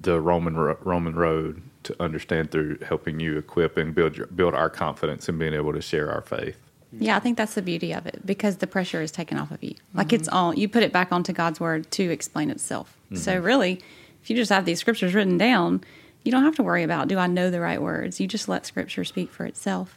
the 0.00 0.20
roman 0.20 0.56
Ro- 0.56 0.78
roman 0.82 1.14
road 1.14 1.62
to 1.84 1.96
understand 2.02 2.50
through 2.50 2.78
helping 2.86 3.20
you 3.20 3.38
equip 3.38 3.78
and 3.78 3.94
build 3.94 4.16
your, 4.16 4.26
build 4.26 4.54
our 4.54 4.68
confidence 4.68 5.28
in 5.28 5.38
being 5.38 5.54
able 5.54 5.72
to 5.72 5.80
share 5.80 6.12
our 6.12 6.20
faith 6.20 6.58
Yeah, 6.92 7.16
I 7.16 7.20
think 7.20 7.36
that's 7.38 7.54
the 7.54 7.62
beauty 7.62 7.92
of 7.92 8.06
it 8.06 8.20
because 8.26 8.56
the 8.56 8.66
pressure 8.66 9.00
is 9.00 9.10
taken 9.10 9.38
off 9.38 9.50
of 9.50 9.62
you. 9.62 9.74
Like 9.94 10.12
it's 10.12 10.28
mm-hmm. 10.28 10.36
all 10.36 10.54
you 10.54 10.68
put 10.68 10.82
it 10.82 10.92
back 10.92 11.12
onto 11.12 11.32
God's 11.32 11.60
word 11.60 11.90
to 11.92 12.10
explain 12.10 12.50
itself. 12.50 12.96
Mm-hmm. 13.06 13.16
So 13.16 13.38
really, 13.38 13.80
if 14.22 14.28
you 14.28 14.36
just 14.36 14.50
have 14.50 14.64
these 14.64 14.80
scriptures 14.80 15.14
written 15.14 15.38
down, 15.38 15.82
you 16.24 16.32
don't 16.32 16.44
have 16.44 16.56
to 16.56 16.62
worry 16.62 16.82
about 16.82 17.08
do 17.08 17.18
I 17.18 17.26
know 17.28 17.50
the 17.50 17.60
right 17.60 17.80
words. 17.80 18.20
You 18.20 18.26
just 18.26 18.48
let 18.48 18.66
scripture 18.66 19.04
speak 19.04 19.30
for 19.30 19.46
itself. 19.46 19.96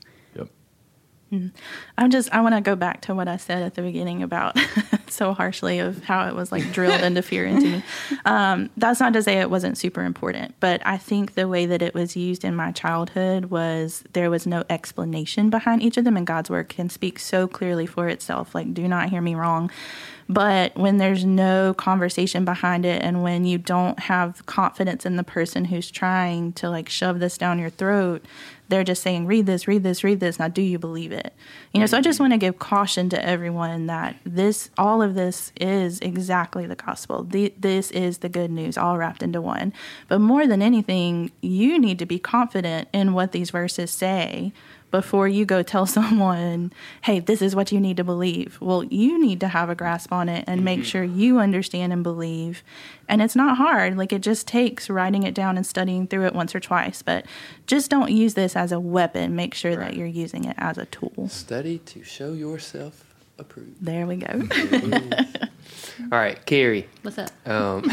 Yep 1.34 1.52
I'm 1.98 2.10
just 2.10 2.34
I 2.34 2.42
want 2.42 2.56
to 2.56 2.62
go 2.62 2.76
back 2.76 3.02
to 3.02 3.16
what 3.16 3.28
I 3.28 3.38
said 3.38 3.62
at 3.62 3.76
the 3.76 3.82
beginning 3.82 4.24
about 4.24 4.58
so 5.08 5.34
harshly 5.34 5.80
of 5.80 6.04
how 6.04 6.28
it 6.28 6.36
was 6.36 6.52
like 6.52 6.72
drilled 6.72 7.02
into 7.02 7.22
fear 7.22 7.46
into 7.46 7.68
me. 7.68 7.84
Um, 8.26 8.70
that's 8.78 9.00
not 9.00 9.12
to 9.14 9.22
say 9.22 9.40
it 9.40 9.50
wasn't 9.50 9.78
super 9.78 10.04
important, 10.04 10.56
but 10.60 10.82
I 10.86 10.98
think 10.98 11.34
the 11.34 11.48
way 11.48 11.66
that 11.66 11.82
it 11.82 11.94
was 11.94 12.16
used 12.16 12.46
in 12.46 12.56
my 12.56 12.72
childhood 12.72 13.46
was 13.46 14.04
there 14.14 14.30
was 14.30 14.48
no 14.48 14.64
explanation 14.70 15.50
behind 15.50 15.82
each 15.84 15.98
of 15.98 16.06
them, 16.06 16.16
and 16.16 16.26
God's 16.26 16.50
word 16.50 16.70
can 16.70 16.90
speak 16.90 17.20
so 17.20 17.48
clearly 17.48 17.86
for 17.86 18.08
itself. 18.08 18.56
Like, 18.56 18.74
do 18.74 18.88
not 18.88 19.10
hear 19.10 19.22
me 19.22 19.36
wrong. 19.36 19.70
But 20.30 20.76
when 20.78 20.98
there's 20.98 21.26
no 21.26 21.74
conversation 21.74 22.46
behind 22.46 22.86
it, 22.86 23.02
and 23.04 23.24
when 23.24 23.44
you 23.44 23.58
don't 23.58 24.00
have 24.00 24.46
confidence 24.46 25.06
in 25.06 25.18
the 25.18 25.24
person 25.24 25.66
who's 25.66 25.92
trying 25.92 26.54
to 26.54 26.70
like 26.70 26.88
shove 26.88 27.20
this 27.20 27.38
down 27.38 27.60
your 27.60 27.70
throat, 27.70 28.24
they're 28.70 28.84
just 28.84 29.04
saying, 29.04 29.26
read 29.26 29.46
this, 29.46 29.68
read 29.68 29.84
this, 29.84 30.04
read 30.04 30.20
this. 30.20 30.40
Now, 30.40 30.48
do 30.48 30.62
you 30.62 30.80
believe 30.80 31.12
it? 31.12 31.34
You 31.74 31.80
know, 31.80 31.86
so 31.86 31.98
I 31.98 32.02
just 32.02 32.16
mm-hmm. 32.16 32.24
want 32.24 32.34
to 32.34 32.38
give 32.38 32.60
caution 32.60 33.10
to 33.10 33.26
everyone 33.26 33.88
that 33.88 34.16
this, 34.26 34.70
all 34.78 35.02
of 35.02 35.16
this 35.16 35.52
is 35.60 36.00
exactly 36.00 36.66
the 36.66 36.76
gospel. 36.76 37.24
The, 37.24 37.54
this 37.58 37.92
is 37.92 38.20
the 38.20 38.30
good 38.30 38.52
news, 38.52 38.78
all 38.78 38.98
wrapped 38.98 39.22
into 39.22 39.42
one. 39.42 39.74
But 40.08 40.20
more 40.20 40.48
than 40.48 40.62
anything, 40.62 41.32
you 41.42 41.78
need 41.78 42.00
to 42.00 42.06
be 42.06 42.20
confident 42.20 42.88
in 42.94 43.14
what 43.14 43.32
these 43.32 43.50
verses 43.50 43.92
say 43.92 44.54
before 44.94 45.28
you 45.28 45.44
go 45.44 45.64
tell 45.64 45.86
someone, 45.98 46.72
hey, 47.02 47.20
this 47.20 47.42
is 47.42 47.56
what 47.56 47.72
you 47.72 47.80
need 47.82 47.98
to 47.98 48.04
believe. 48.04 48.60
Well, 48.62 48.84
you 48.84 49.20
need 49.20 49.40
to 49.40 49.48
have 49.48 49.70
a 49.70 49.76
grasp 49.76 50.14
on 50.14 50.30
it 50.30 50.46
and 50.48 50.64
make 50.64 50.86
sure 50.86 51.04
you 51.04 51.40
understand 51.40 51.92
and 51.92 52.04
believe. 52.04 52.64
And 53.10 53.20
it's 53.20 53.36
not 53.36 53.58
hard. 53.58 53.98
Like 53.98 54.14
it 54.14 54.22
just 54.22 54.48
takes 54.48 54.92
writing 54.92 55.24
it 55.24 55.34
down 55.34 55.58
and 55.58 55.66
studying 55.66 56.06
through 56.06 56.28
it 56.28 56.36
once 56.36 56.54
or 56.54 56.60
twice. 56.60 57.02
But 57.02 57.26
just 57.66 57.90
don't 57.90 58.12
use 58.12 58.36
this 58.36 58.56
as 58.56 58.72
a 58.72 58.80
weapon. 58.80 59.36
Make 59.36 59.56
sure 59.56 59.76
that 59.76 59.96
you're 59.96 60.06
using 60.06 60.46
it 60.46 60.56
as 60.60 60.78
a 60.78 60.86
tool. 60.86 61.28
Study 61.28 61.80
to 61.80 62.04
show 62.04 62.34
yourself 62.34 63.04
approved. 63.40 63.84
There 63.84 64.06
we 64.06 64.18
go. 64.18 64.28
All 66.12 66.20
right, 66.20 66.46
Carrie. 66.46 66.88
What's 67.02 67.18
up? 67.18 67.32
Um, 67.48 67.84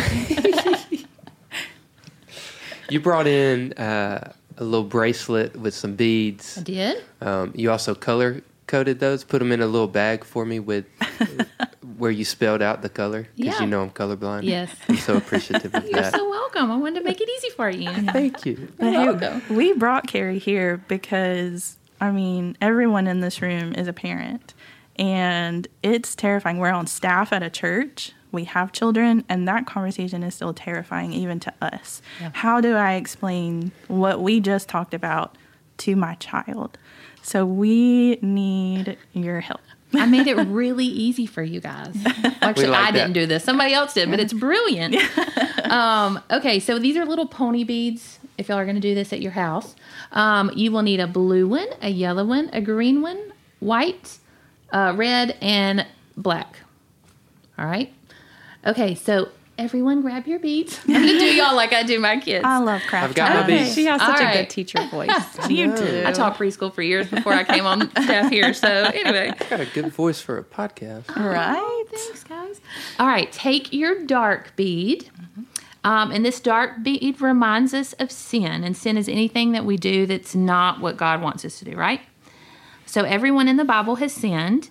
you 2.91 3.01
brought 3.01 3.27
in 3.27 3.73
uh, 3.73 4.35
a 4.61 4.65
little 4.65 4.85
bracelet 4.87 5.57
with 5.57 5.75
some 5.75 5.97
beads. 5.97 6.59
I 6.59 6.63
did. 6.63 7.05
Um, 7.21 7.53
you 7.57 7.71
also 7.71 7.95
color 7.95 8.43
coded 8.67 9.01
those. 9.01 9.25
Put 9.25 9.41
them 9.41 9.51
in 9.53 9.61
a 9.61 9.67
little 9.67 9.89
bag 9.89 10.23
for 10.23 10.45
me 10.45 10.61
with 10.61 10.85
where 11.99 12.11
you 12.11 12.25
spelled 12.25 12.63
out 12.63 12.83
the 12.83 12.89
color 12.89 13.27
because 13.37 13.55
Yeah. 13.55 13.61
you 13.63 13.67
know 13.67 13.83
I'm 13.83 13.91
colorblind. 13.91 14.45
Yes. 14.45 14.71
I'm 14.89 14.97
so 14.97 15.17
appreciative 15.17 15.75
of 15.75 15.83
that. 15.83 15.91
You're 15.91 16.11
so 16.11 16.29
welcome. 16.29 16.71
I 16.71 16.77
wanted 16.77 17.01
to 17.01 17.05
make 17.05 17.21
it 17.21 17.29
easy 17.29 17.51
for 17.51 17.69
you. 17.71 17.91
Thank 18.13 18.47
you. 18.47 18.69
You're 18.81 18.91
hey, 18.91 19.07
welcome. 19.09 19.43
we 19.57 19.73
brought 19.73 20.07
Carrie 20.07 20.39
here 20.39 20.77
because 20.89 21.77
I 22.01 22.11
mean 22.13 22.57
everyone 22.61 23.07
in 23.07 23.21
this 23.21 23.43
room 23.43 23.75
is 23.75 23.89
a 23.89 23.93
parent, 23.93 24.55
and 24.97 25.67
it's 25.83 26.15
terrifying. 26.15 26.59
We're 26.59 26.71
on 26.71 26.87
staff 26.87 27.33
at 27.33 27.43
a 27.43 27.51
church. 27.51 28.13
We 28.33 28.45
have 28.45 28.73
children, 28.73 29.25
and 29.29 29.47
that 29.49 29.67
conversation 29.67 30.23
is 30.23 30.35
still 30.35 30.55
terrifying 30.55 31.13
even 31.13 31.41
to 31.41 31.53
us. 31.61 32.03
Yeah. 32.21 32.31
How 32.33 32.61
do 32.61 32.75
I 32.75 32.95
explain 32.95 33.73
what 33.89 34.21
we 34.21 34.41
just 34.41 34.69
talked 34.69 34.95
about 34.95 35.37
to 35.79 35.97
my 35.97 36.15
child? 36.17 36.79
So 37.23 37.45
we 37.45 38.17
need 38.23 38.97
your 39.13 39.41
help. 39.41 39.61
I 39.93 40.07
made 40.07 40.27
it 40.27 40.37
really 40.37 40.87
easy 40.87 41.27
for 41.27 41.43
you 41.43 41.61
guys. 41.61 41.97
Well, 42.41 42.49
actually, 42.49 42.69
like 42.69 42.89
I 42.89 42.91
didn't 42.91 43.13
do 43.13 43.27
this. 43.27 43.45
Somebody 43.45 43.75
else 43.75 43.93
did, 43.93 44.11
but 44.11 44.19
it's 44.19 44.33
brilliant. 44.33 44.97
um, 45.71 46.19
okay, 46.31 46.59
so 46.59 46.79
these 46.79 46.97
are 46.97 47.05
little 47.05 47.27
pony 47.27 47.65
beads. 47.65 48.19
If 48.39 48.49
y'all 48.49 48.57
are 48.57 48.65
going 48.65 48.77
to 48.77 48.81
do 48.81 48.95
this 48.95 49.13
at 49.13 49.21
your 49.21 49.33
house, 49.33 49.77
um, 50.13 50.51
you 50.55 50.73
will 50.73 50.81
need 50.81 51.01
a 51.01 51.07
blue 51.07 51.47
one, 51.47 51.69
a 51.83 51.91
yellow 51.91 52.25
one, 52.25 52.49
a 52.55 52.63
green 52.63 53.03
one, 53.03 53.35
white, 53.59 54.17
uh, 54.73 54.95
red, 54.97 55.37
and 55.43 55.87
black. 56.17 56.61
All 57.59 57.67
right. 57.67 57.93
Okay, 58.67 58.95
so 58.95 59.29
everyone 59.59 60.01
grab 60.03 60.27
your 60.27 60.39
beads. 60.39 60.79
I'm 60.89 60.95
going 60.95 61.07
to 61.07 61.19
do 61.19 61.35
y'all 61.35 61.55
like 61.57 61.73
I 61.73 61.83
do 61.83 61.99
my 61.99 62.19
kids. 62.19 62.45
I 62.45 62.59
love 62.59 62.83
craft. 62.87 63.11
I've 63.11 63.15
got 63.15 63.31
my 63.31 63.37
time. 63.41 63.47
beads. 63.47 63.75
She 63.75 63.85
has 63.87 64.01
such 64.01 64.09
All 64.17 64.21
a 64.21 64.25
right. 64.25 64.35
good 64.39 64.51
teacher 64.51 64.87
voice. 64.91 65.49
You 65.49 65.75
do. 65.75 66.03
I 66.07 66.13
taught 66.13 66.37
preschool 66.37 66.73
for 66.73 66.83
years 66.83 67.09
before 67.09 67.33
I 67.33 67.45
came 67.45 67.67
on 67.67 67.91
staff 67.91 68.31
here. 68.31 68.53
So 68.55 68.69
anyway, 68.69 69.33
I 69.39 69.45
Got 69.49 69.61
a 69.61 69.67
good 69.67 69.93
voice 69.93 70.21
for 70.21 70.39
a 70.39 70.45
podcast. 70.45 71.15
right. 71.17 71.85
Thanks, 71.91 72.25
guys. 72.25 72.61
All 72.99 73.07
right, 73.07 73.31
take 73.33 73.73
your 73.73 74.05
dark 74.05 74.55
bead. 74.57 75.11
Um, 75.83 76.11
and 76.11 76.25
this 76.25 76.41
dark 76.41 76.83
bead 76.83 77.21
reminds 77.23 77.73
us 77.73 77.95
of 77.95 78.11
sin. 78.13 78.63
And 78.65 78.77
sin 78.77 78.99
is 78.99 79.09
anything 79.09 79.53
that 79.53 79.65
we 79.65 79.79
do 79.79 80.05
that's 80.05 80.35
not 80.35 80.81
what 80.81 80.99
God 80.99 81.23
wants 81.23 81.43
us 81.45 81.59
to 81.61 81.65
do, 81.65 81.75
right? 81.75 82.03
So 82.85 83.05
everyone 83.05 83.49
in 83.49 83.57
the 83.57 83.65
Bible 83.65 83.97
has 83.97 84.13
sinned. 84.13 84.69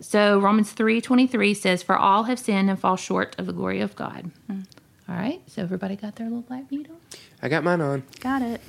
So 0.00 0.38
Romans 0.38 0.72
3:23 0.72 1.54
says, 1.54 1.82
"For 1.82 1.96
all 1.96 2.24
have 2.24 2.38
sinned 2.38 2.70
and 2.70 2.78
fall 2.78 2.96
short 2.96 3.34
of 3.38 3.46
the 3.46 3.52
glory 3.52 3.80
of 3.80 3.94
God." 3.96 4.30
All 4.48 5.16
right. 5.16 5.40
So 5.46 5.62
everybody 5.62 5.96
got 5.96 6.16
their 6.16 6.26
little 6.26 6.42
black 6.42 6.68
bead 6.68 6.88
on? 6.88 6.96
I 7.42 7.48
got 7.48 7.64
mine 7.64 7.80
on. 7.80 8.04
Got 8.20 8.42
it. 8.42 8.60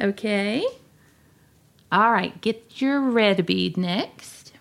Okay. 0.00 0.64
All 1.92 2.10
right, 2.10 2.40
get 2.40 2.80
your 2.80 3.00
red 3.00 3.46
bead 3.46 3.76
next. 3.76 4.52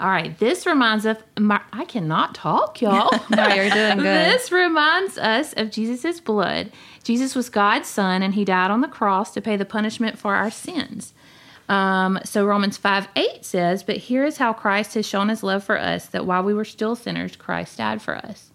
All 0.00 0.08
right, 0.08 0.36
this 0.38 0.66
reminds 0.66 1.04
us. 1.04 1.18
My, 1.38 1.60
I 1.72 1.84
cannot 1.84 2.34
talk, 2.34 2.80
y'all. 2.80 3.10
No, 3.30 3.46
you're 3.48 3.68
doing 3.68 3.98
good. 3.98 4.32
This 4.32 4.50
reminds 4.50 5.18
us 5.18 5.52
of 5.52 5.70
Jesus' 5.70 6.20
blood. 6.20 6.72
Jesus 7.04 7.34
was 7.36 7.50
God's 7.50 7.88
son, 7.88 8.22
and 8.22 8.34
he 8.34 8.44
died 8.44 8.70
on 8.70 8.80
the 8.80 8.88
cross 8.88 9.32
to 9.34 9.40
pay 9.42 9.56
the 9.56 9.64
punishment 9.64 10.18
for 10.18 10.34
our 10.34 10.50
sins. 10.50 11.12
Um, 11.72 12.18
so 12.22 12.44
Romans 12.44 12.76
5 12.76 13.08
8 13.16 13.44
says, 13.44 13.82
But 13.82 13.96
here 13.96 14.26
is 14.26 14.36
how 14.36 14.52
Christ 14.52 14.92
has 14.92 15.06
shown 15.06 15.30
his 15.30 15.42
love 15.42 15.64
for 15.64 15.78
us, 15.78 16.04
that 16.06 16.26
while 16.26 16.42
we 16.42 16.52
were 16.52 16.66
still 16.66 16.94
sinners, 16.94 17.34
Christ 17.34 17.78
died 17.78 18.02
for 18.02 18.14
us. 18.14 18.50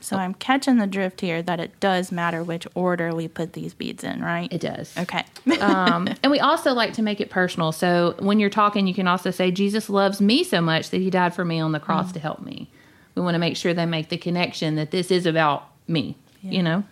So 0.00 0.16
I'm 0.16 0.34
catching 0.34 0.78
the 0.78 0.86
drift 0.86 1.20
here 1.20 1.42
that 1.42 1.60
it 1.60 1.78
does 1.78 2.10
matter 2.10 2.42
which 2.42 2.66
order 2.74 3.14
we 3.14 3.28
put 3.28 3.52
these 3.52 3.72
beads 3.72 4.02
in, 4.02 4.20
right? 4.20 4.52
It 4.52 4.60
does. 4.60 4.96
Okay. 4.98 5.22
um, 5.60 6.08
and 6.22 6.32
we 6.32 6.40
also 6.40 6.72
like 6.72 6.94
to 6.94 7.02
make 7.02 7.20
it 7.20 7.30
personal. 7.30 7.70
So 7.70 8.16
when 8.18 8.40
you're 8.40 8.50
talking, 8.50 8.88
you 8.88 8.94
can 8.94 9.06
also 9.06 9.30
say, 9.30 9.52
Jesus 9.52 9.88
loves 9.88 10.20
me 10.20 10.42
so 10.42 10.60
much 10.60 10.90
that 10.90 10.98
he 10.98 11.10
died 11.10 11.34
for 11.34 11.44
me 11.44 11.60
on 11.60 11.70
the 11.70 11.80
cross 11.80 12.10
to 12.12 12.20
help 12.20 12.40
me. 12.40 12.68
we 13.14 13.22
want 13.22 13.34
to 13.34 13.38
make 13.38 13.56
sure 13.56 13.74
they 13.74 13.86
make 13.86 14.08
the 14.08 14.16
connection 14.16 14.74
that 14.76 14.90
this 14.90 15.10
is 15.10 15.26
about 15.26 15.68
me, 15.86 16.16
you 16.42 16.62
know? 16.62 16.82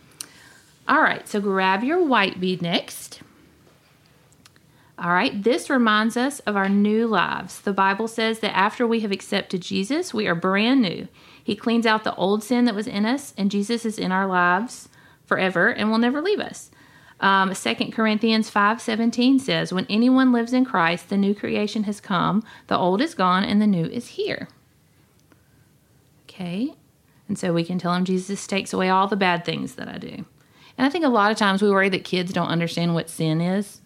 All 0.87 1.00
right, 1.00 1.26
so 1.26 1.40
grab 1.40 1.83
your 1.83 2.04
white 2.04 2.38
bead 2.38 2.62
next. 2.62 3.23
All 4.99 5.11
right, 5.11 5.43
this 5.43 5.69
reminds 5.69 6.17
us 6.17 6.41
of 6.41 6.57
our 6.57 6.71
new 6.71 7.07
lives. 7.07 7.61
The 7.61 7.75
Bible 7.75 8.09
says 8.09 8.38
that 8.38 8.57
after 8.57 8.87
we 8.87 9.00
have 9.00 9.12
accepted 9.12 9.61
Jesus, 9.61 10.15
we 10.15 10.26
are 10.26 10.35
brand 10.35 10.81
new. 10.81 11.07
He 11.43 11.55
cleans 11.55 11.85
out 11.85 12.03
the 12.03 12.15
old 12.15 12.43
sin 12.43 12.65
that 12.65 12.75
was 12.75 12.87
in 12.87 13.05
us, 13.05 13.35
and 13.37 13.50
Jesus 13.50 13.85
is 13.85 13.99
in 13.99 14.11
our 14.11 14.26
lives 14.26 14.88
forever 15.26 15.69
and 15.69 15.91
will 15.91 15.99
never 15.99 16.23
leave 16.23 16.41
us. 16.41 16.71
Um, 17.21 17.55
2 17.55 17.93
Corinthians 17.93 18.49
5:17 18.50 19.38
says, 19.38 19.73
"When 19.73 19.87
anyone 19.91 20.33
lives 20.33 20.53
in 20.53 20.65
Christ, 20.65 21.09
the 21.09 21.17
new 21.17 21.35
creation 21.35 21.85
has 21.85 22.00
come, 22.00 22.43
the 22.67 22.76
old 22.76 23.00
is 23.03 23.15
gone 23.15 23.45
and 23.45 23.61
the 23.61 23.67
new 23.67 23.85
is 23.85 24.09
here." 24.09 24.49
Okay? 26.25 26.75
And 27.29 27.38
so 27.38 27.53
we 27.53 27.65
can 27.65 27.79
tell 27.79 27.95
him 27.95 28.05
Jesus 28.05 28.47
takes 28.47 28.73
away 28.73 28.88
all 28.88 29.09
the 29.09 29.17
bad 29.17 29.45
things 29.45 29.75
that 29.75 29.88
I 29.88 29.99
do. 29.99 30.25
And 30.79 30.87
I 30.87 30.91
think 30.91 31.05
a 31.05 31.09
lot 31.09 31.31
of 31.31 31.38
times 31.38 31.62
we 31.62 31.71
worry 31.71 31.88
that 31.88 32.05
kids 32.05 32.33
don't 32.33 32.49
understand 32.49 32.95
what 32.95 33.11
sin 33.11 33.41
is. 33.41 33.81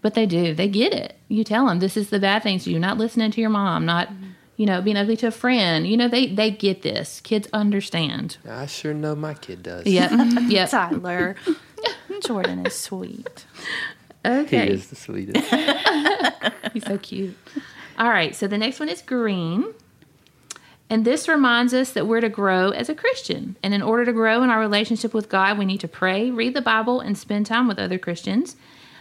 But 0.00 0.14
they 0.14 0.26
do. 0.26 0.54
They 0.54 0.68
get 0.68 0.92
it. 0.92 1.16
You 1.28 1.44
tell 1.44 1.66
them 1.66 1.80
this 1.80 1.96
is 1.96 2.10
the 2.10 2.20
bad 2.20 2.42
things 2.42 2.66
You're 2.66 2.80
Not 2.80 2.98
listening 2.98 3.30
to 3.32 3.40
your 3.40 3.50
mom. 3.50 3.84
Not, 3.84 4.08
you 4.56 4.64
know, 4.64 4.80
being 4.80 4.96
ugly 4.96 5.16
to 5.18 5.28
a 5.28 5.32
friend. 5.32 5.86
You 5.86 5.96
know, 5.96 6.08
they 6.08 6.26
they 6.26 6.50
get 6.50 6.82
this. 6.82 7.20
Kids 7.20 7.48
understand. 7.52 8.36
I 8.48 8.66
sure 8.66 8.94
know 8.94 9.14
my 9.14 9.34
kid 9.34 9.62
does. 9.62 9.86
Yep. 9.86 10.10
yep. 10.48 10.70
Tyler. 10.70 11.36
Jordan 12.24 12.66
is 12.66 12.74
sweet. 12.74 13.44
Okay. 14.24 14.66
He 14.66 14.72
is 14.72 14.88
the 14.88 14.96
sweetest. 14.96 15.48
He's 16.72 16.84
so 16.84 16.98
cute. 16.98 17.36
All 17.98 18.08
right. 18.08 18.34
So 18.34 18.46
the 18.46 18.58
next 18.58 18.80
one 18.80 18.88
is 18.88 19.02
green. 19.02 19.74
And 20.90 21.04
this 21.04 21.28
reminds 21.28 21.74
us 21.74 21.92
that 21.92 22.06
we're 22.06 22.22
to 22.22 22.28
grow 22.30 22.70
as 22.70 22.88
a 22.88 22.94
Christian. 22.94 23.56
And 23.62 23.74
in 23.74 23.82
order 23.82 24.06
to 24.06 24.12
grow 24.12 24.42
in 24.42 24.50
our 24.50 24.58
relationship 24.58 25.12
with 25.12 25.28
God, 25.28 25.58
we 25.58 25.66
need 25.66 25.80
to 25.80 25.88
pray, 25.88 26.30
read 26.30 26.54
the 26.54 26.62
Bible, 26.62 27.00
and 27.00 27.16
spend 27.16 27.46
time 27.46 27.68
with 27.68 27.78
other 27.78 27.98
Christians, 27.98 28.56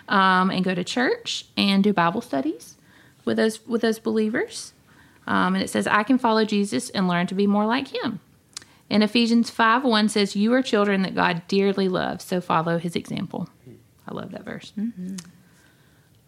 um, 0.07 0.49
and 0.49 0.63
go 0.63 0.73
to 0.73 0.83
church 0.83 1.45
and 1.55 1.83
do 1.83 1.93
Bible 1.93 2.21
studies 2.21 2.75
with 3.25 3.37
those 3.37 3.65
with 3.67 3.81
those 3.81 3.99
believers. 3.99 4.73
Um, 5.25 5.55
and 5.55 5.63
it 5.63 5.69
says, 5.69 5.87
"I 5.87 6.03
can 6.03 6.17
follow 6.17 6.45
Jesus 6.45 6.89
and 6.89 7.07
learn 7.07 7.27
to 7.27 7.35
be 7.35 7.47
more 7.47 7.65
like 7.65 7.89
Him." 7.93 8.19
And 8.89 9.03
Ephesians 9.03 9.49
five 9.49 9.83
one 9.83 10.07
says, 10.09 10.35
"You 10.35 10.53
are 10.53 10.61
children 10.61 11.01
that 11.01 11.15
God 11.15 11.41
dearly 11.47 11.89
loves, 11.89 12.23
so 12.25 12.39
follow 12.41 12.77
His 12.77 12.95
example." 12.95 13.49
I 14.07 14.13
love 14.13 14.31
that 14.31 14.45
verse. 14.45 14.71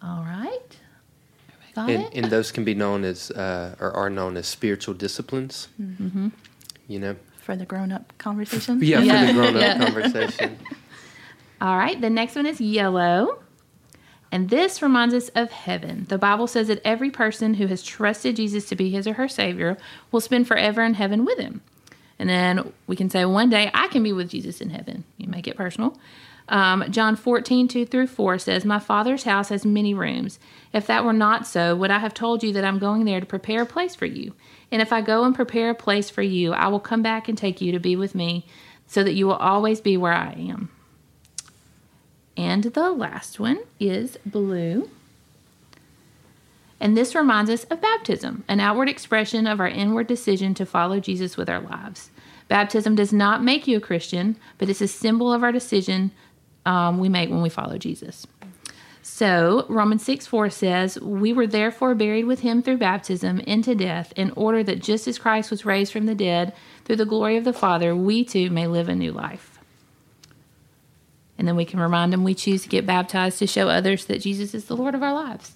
All 0.01 0.23
right. 0.23 0.77
Everybody 1.49 1.73
got 1.73 1.89
and, 1.89 2.03
it? 2.03 2.23
and 2.23 2.31
those 2.31 2.51
can 2.51 2.63
be 2.63 2.73
known 2.73 3.03
as, 3.03 3.31
uh, 3.31 3.75
or 3.79 3.91
are 3.91 4.09
known 4.09 4.37
as 4.37 4.47
spiritual 4.47 4.93
disciplines. 4.93 5.69
Mm-hmm. 5.81 6.29
You 6.87 6.99
know? 6.99 7.15
For 7.41 7.55
the 7.55 7.65
grown 7.65 7.91
up 7.91 8.13
conversation. 8.17 8.79
Yeah, 8.81 8.99
Yeah, 9.01 9.27
for 9.27 9.33
the 9.33 9.33
grown 9.33 9.55
up 9.55 9.61
yeah. 9.61 9.85
conversation. 9.85 10.59
All 11.61 11.77
right, 11.77 11.99
the 11.99 12.09
next 12.09 12.35
one 12.35 12.45
is 12.45 12.61
yellow. 12.61 13.39
And 14.31 14.49
this 14.49 14.81
reminds 14.81 15.13
us 15.15 15.29
of 15.29 15.51
heaven. 15.51 16.05
The 16.09 16.17
Bible 16.17 16.47
says 16.47 16.67
that 16.67 16.81
every 16.85 17.09
person 17.09 17.55
who 17.55 17.67
has 17.67 17.81
trusted 17.81 18.35
Jesus 18.35 18.65
to 18.69 18.75
be 18.75 18.89
his 18.91 19.07
or 19.07 19.13
her 19.13 19.27
Savior 19.27 19.77
will 20.11 20.21
spend 20.21 20.47
forever 20.47 20.83
in 20.83 20.93
heaven 20.93 21.25
with 21.25 21.39
him. 21.39 21.61
And 22.19 22.29
then 22.29 22.73
we 22.85 22.95
can 22.95 23.09
say, 23.09 23.25
one 23.25 23.49
day 23.49 23.71
I 23.73 23.87
can 23.87 24.03
be 24.03 24.13
with 24.13 24.29
Jesus 24.29 24.61
in 24.61 24.69
heaven. 24.69 25.05
You 25.17 25.27
make 25.29 25.47
it 25.47 25.55
personal. 25.55 25.97
Um, 26.49 26.83
John 26.89 27.15
14, 27.15 27.67
2 27.67 27.85
through 27.85 28.07
4 28.07 28.39
says, 28.39 28.65
My 28.65 28.79
Father's 28.79 29.23
house 29.23 29.49
has 29.49 29.65
many 29.65 29.93
rooms. 29.93 30.39
If 30.73 30.87
that 30.87 31.05
were 31.05 31.13
not 31.13 31.47
so, 31.47 31.75
would 31.75 31.91
I 31.91 31.99
have 31.99 32.13
told 32.13 32.43
you 32.43 32.51
that 32.53 32.65
I'm 32.65 32.79
going 32.79 33.05
there 33.05 33.19
to 33.19 33.25
prepare 33.25 33.61
a 33.61 33.67
place 33.67 33.95
for 33.95 34.07
you? 34.07 34.33
And 34.71 34.81
if 34.81 34.91
I 34.91 35.01
go 35.01 35.23
and 35.23 35.33
prepare 35.33 35.69
a 35.69 35.75
place 35.75 36.09
for 36.09 36.23
you, 36.23 36.53
I 36.53 36.67
will 36.67 36.79
come 36.79 37.01
back 37.01 37.29
and 37.29 37.37
take 37.37 37.61
you 37.61 37.71
to 37.71 37.79
be 37.79 37.95
with 37.95 38.15
me, 38.15 38.45
so 38.87 39.03
that 39.03 39.13
you 39.13 39.27
will 39.27 39.35
always 39.35 39.79
be 39.79 39.95
where 39.95 40.13
I 40.13 40.33
am. 40.33 40.69
And 42.39 42.63
the 42.63 42.89
last 42.89 43.37
one 43.37 43.59
is 43.81 44.17
blue. 44.25 44.89
And 46.79 46.95
this 46.95 47.13
reminds 47.13 47.49
us 47.49 47.65
of 47.65 47.81
baptism, 47.81 48.45
an 48.47 48.61
outward 48.61 48.87
expression 48.87 49.45
of 49.45 49.59
our 49.59 49.67
inward 49.67 50.07
decision 50.07 50.53
to 50.53 50.65
follow 50.65 51.01
Jesus 51.01 51.35
with 51.35 51.49
our 51.49 51.59
lives. 51.59 52.11
Baptism 52.47 52.95
does 52.95 53.11
not 53.11 53.43
make 53.43 53.67
you 53.67 53.75
a 53.75 53.81
Christian, 53.81 54.37
but 54.57 54.69
it's 54.69 54.79
a 54.79 54.87
symbol 54.87 55.33
of 55.33 55.43
our 55.43 55.51
decision 55.51 56.11
um, 56.65 56.97
we 56.99 57.09
make 57.09 57.29
when 57.29 57.41
we 57.41 57.49
follow 57.49 57.77
Jesus. 57.77 58.25
So, 59.01 59.65
Romans 59.67 60.05
6 60.05 60.25
4 60.27 60.49
says, 60.49 60.97
We 61.01 61.33
were 61.33 61.47
therefore 61.47 61.93
buried 61.93 62.23
with 62.23 62.39
him 62.39 62.61
through 62.61 62.77
baptism 62.77 63.41
into 63.41 63.75
death, 63.75 64.13
in 64.15 64.31
order 64.37 64.63
that 64.63 64.81
just 64.81 65.09
as 65.09 65.19
Christ 65.19 65.51
was 65.51 65.65
raised 65.65 65.91
from 65.91 66.05
the 66.05 66.15
dead 66.15 66.53
through 66.85 66.97
the 66.97 67.05
glory 67.05 67.35
of 67.35 67.43
the 67.43 67.51
Father, 67.51 67.93
we 67.93 68.23
too 68.23 68.49
may 68.49 68.65
live 68.65 68.87
a 68.87 68.95
new 68.95 69.11
life. 69.11 69.48
And 71.39 71.47
then 71.47 71.55
we 71.55 71.63
can 71.63 71.79
remind 71.79 72.11
them 72.11 72.25
we 72.25 72.35
choose 72.35 72.63
to 72.63 72.69
get 72.69 72.85
baptized 72.85 73.39
to 73.39 73.47
show 73.47 73.69
others 73.69 74.05
that 74.05 74.19
Jesus 74.19 74.53
is 74.53 74.65
the 74.65 74.75
Lord 74.75 74.93
of 74.93 75.01
our 75.01 75.13
lives. 75.13 75.53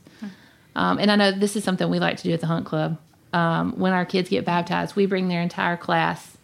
Um, 0.75 0.97
and 0.97 1.11
I 1.11 1.17
know 1.17 1.31
this 1.31 1.55
is 1.57 1.63
something 1.63 1.89
we 1.89 1.99
like 1.99 2.17
to 2.17 2.23
do 2.23 2.31
at 2.31 2.39
the 2.39 2.47
Hunt 2.47 2.65
Club. 2.65 2.97
Um, 3.33 3.73
when 3.77 3.91
our 3.93 4.05
kids 4.05 4.29
get 4.29 4.45
baptized, 4.45 4.95
we 4.95 5.05
bring 5.05 5.27
their 5.27 5.41
entire 5.41 5.75
class 5.75 6.37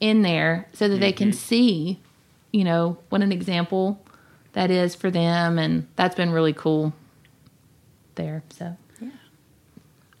in 0.00 0.22
there 0.22 0.66
so 0.72 0.88
that 0.88 0.98
they 0.98 1.12
can 1.12 1.32
see, 1.32 2.00
you 2.52 2.64
know, 2.64 2.98
what 3.10 3.20
an 3.20 3.32
example 3.32 4.02
that 4.52 4.70
is 4.70 4.94
for 4.94 5.10
them. 5.10 5.58
And 5.58 5.86
that's 5.96 6.14
been 6.14 6.30
really 6.30 6.54
cool 6.54 6.94
there. 8.14 8.42
So, 8.50 8.76
yeah. 9.00 9.10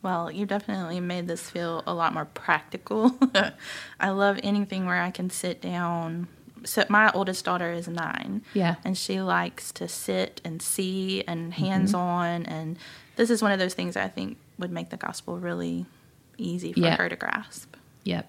Well, 0.02 0.30
you 0.30 0.46
definitely 0.46 1.00
made 1.00 1.28
this 1.28 1.48
feel 1.48 1.82
a 1.86 1.94
lot 1.94 2.12
more 2.12 2.26
practical. 2.26 3.18
I 4.00 4.10
love 4.10 4.38
anything 4.42 4.84
where 4.84 5.00
I 5.00 5.10
can 5.10 5.30
sit 5.30 5.62
down. 5.62 6.28
So 6.66 6.84
my 6.88 7.10
oldest 7.12 7.44
daughter 7.44 7.72
is 7.72 7.88
nine. 7.88 8.42
Yeah. 8.54 8.74
And 8.84 8.96
she 8.98 9.20
likes 9.20 9.72
to 9.72 9.88
sit 9.88 10.40
and 10.44 10.60
see 10.60 11.22
and 11.26 11.52
mm-hmm. 11.52 11.64
hands 11.64 11.94
on. 11.94 12.44
And 12.46 12.78
this 13.16 13.30
is 13.30 13.42
one 13.42 13.52
of 13.52 13.58
those 13.58 13.74
things 13.74 13.96
I 13.96 14.08
think 14.08 14.36
would 14.58 14.70
make 14.70 14.90
the 14.90 14.96
gospel 14.96 15.38
really 15.38 15.86
easy 16.38 16.72
for 16.72 16.80
Yeah. 16.80 16.96
her 16.96 17.08
to 17.08 17.16
grasp. 17.16 17.74
yep. 18.04 18.28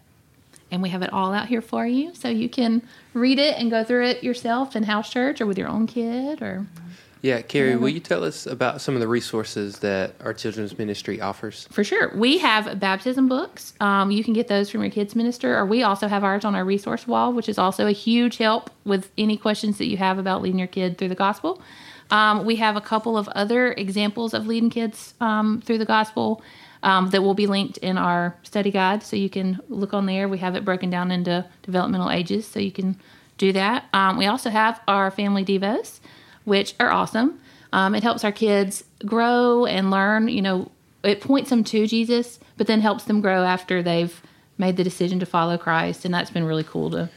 And 0.69 0.81
we 0.81 0.89
have 0.89 1.01
it 1.01 1.13
all 1.13 1.33
out 1.33 1.47
here 1.47 1.61
for 1.61 1.85
you. 1.87 2.13
So 2.13 2.27
you 2.27 2.49
can 2.49 2.81
read 3.13 3.39
it 3.39 3.57
and 3.57 3.71
go 3.71 3.85
through 3.85 4.05
it 4.07 4.23
yourself 4.23 4.75
in 4.75 4.83
house 4.83 5.09
church 5.09 5.39
or 5.39 5.45
with 5.45 5.57
your 5.57 5.69
own 5.69 5.87
kid 5.87 6.41
or. 6.41 6.65
Mm-hmm. 6.65 6.83
Yeah, 7.21 7.41
Carrie, 7.41 7.75
will 7.75 7.89
you 7.89 7.99
tell 7.99 8.23
us 8.23 8.45
about 8.45 8.79
some 8.79 8.93
of 8.93 9.01
the 9.01 9.07
resources 9.07 9.79
that 9.79 10.13
our 10.21 10.33
children's 10.33 10.77
ministry 10.77 11.19
offers? 11.19 11.67
For 11.71 11.83
sure. 11.83 12.11
We 12.15 12.37
have 12.37 12.79
baptism 12.79 13.27
books. 13.27 13.73
Um, 13.79 14.11
you 14.11 14.23
can 14.23 14.33
get 14.33 14.47
those 14.47 14.69
from 14.69 14.81
your 14.81 14.91
kids' 14.91 15.15
minister, 15.15 15.57
or 15.57 15.65
we 15.65 15.83
also 15.83 16.07
have 16.07 16.23
ours 16.23 16.45
on 16.45 16.55
our 16.55 16.63
resource 16.63 17.07
wall, 17.07 17.33
which 17.33 17.49
is 17.49 17.57
also 17.57 17.87
a 17.87 17.91
huge 17.91 18.37
help 18.37 18.69
with 18.85 19.11
any 19.17 19.37
questions 19.37 19.77
that 19.79 19.87
you 19.87 19.97
have 19.97 20.19
about 20.19 20.41
leading 20.41 20.59
your 20.59 20.67
kid 20.67 20.97
through 20.97 21.09
the 21.09 21.15
gospel. 21.15 21.61
Um, 22.11 22.45
we 22.45 22.55
have 22.57 22.75
a 22.75 22.81
couple 22.81 23.17
of 23.17 23.27
other 23.29 23.73
examples 23.73 24.33
of 24.33 24.47
leading 24.47 24.69
kids 24.69 25.13
um, 25.19 25.61
through 25.61 25.79
the 25.79 25.85
gospel 25.85 26.41
um, 26.83 27.09
that 27.09 27.21
will 27.21 27.33
be 27.33 27.47
linked 27.47 27.77
in 27.77 27.97
our 27.97 28.37
study 28.43 28.71
guide, 28.71 29.03
so 29.03 29.15
you 29.15 29.29
can 29.29 29.59
look 29.69 29.93
on 29.93 30.05
there. 30.05 30.27
We 30.27 30.37
have 30.37 30.55
it 30.55 30.63
broken 30.63 30.89
down 30.89 31.11
into 31.11 31.45
developmental 31.63 32.11
ages, 32.11 32.47
so 32.47 32.59
you 32.59 32.71
can 32.71 32.97
do 33.37 33.51
that. 33.53 33.85
Um, 33.93 34.17
we 34.17 34.25
also 34.25 34.49
have 34.49 34.79
our 34.87 35.11
family 35.11 35.43
devos, 35.43 35.99
which 36.47 36.73
are 36.79 36.89
awesome. 36.89 37.39
Um, 37.73 37.93
it 37.93 38.01
helps 38.03 38.23
our 38.23 38.31
kids 38.31 38.83
grow 39.05 39.65
and 39.65 39.91
learn. 39.91 40.29
You 40.29 40.41
know, 40.41 40.71
it 41.03 41.19
points 41.19 41.49
them 41.49 41.63
to 41.65 41.85
Jesus, 41.85 42.39
but 42.55 42.67
then 42.67 42.79
helps 42.79 43.03
them 43.03 43.19
grow 43.21 43.43
after 43.43 43.83
they've 43.83 44.21
made 44.57 44.77
the 44.77 44.83
decision 44.83 45.19
to 45.19 45.25
follow 45.25 45.57
Christ, 45.57 46.05
and 46.05 46.13
that's 46.13 46.31
been 46.31 46.45
really 46.45 46.63
cool 46.63 46.89
to 46.91 47.09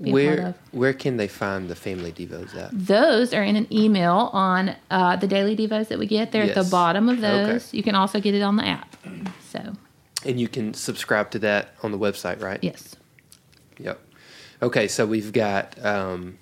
be 0.00 0.10
a 0.10 0.12
part 0.12 0.38
Where 0.38 0.46
of. 0.48 0.54
where 0.70 0.92
can 0.94 1.16
they 1.16 1.28
find 1.28 1.68
the 1.68 1.74
family 1.74 2.12
devos 2.12 2.56
at? 2.56 2.70
Those 2.72 3.34
are 3.34 3.42
in 3.42 3.56
an 3.56 3.66
email 3.72 4.30
on 4.32 4.74
uh, 4.90 5.16
the 5.16 5.26
daily 5.26 5.56
devos 5.56 5.88
that 5.88 5.98
we 5.98 6.06
get. 6.06 6.30
They're 6.32 6.44
at 6.44 6.54
the 6.54 6.68
bottom 6.70 7.08
of 7.08 7.18
Okay. 7.18 7.52
those. 7.52 7.74
You 7.74 7.82
can 7.82 7.94
also 7.96 8.20
get 8.20 8.34
it 8.34 8.42
on 8.42 8.56
the 8.56 8.64
app. 8.66 8.96
So 9.50 9.72
And 10.24 10.40
you 10.40 10.48
can 10.48 10.72
subscribe 10.74 11.30
to 11.32 11.38
that 11.40 11.74
on 11.82 11.90
the 11.90 11.98
website, 11.98 12.40
right? 12.40 12.60
yes, 12.62 12.94
Yep. 13.78 14.00
Okay, 14.62 14.86
so 14.88 15.04
we've 15.06 15.32
got 15.32 15.76
um, 15.84 16.38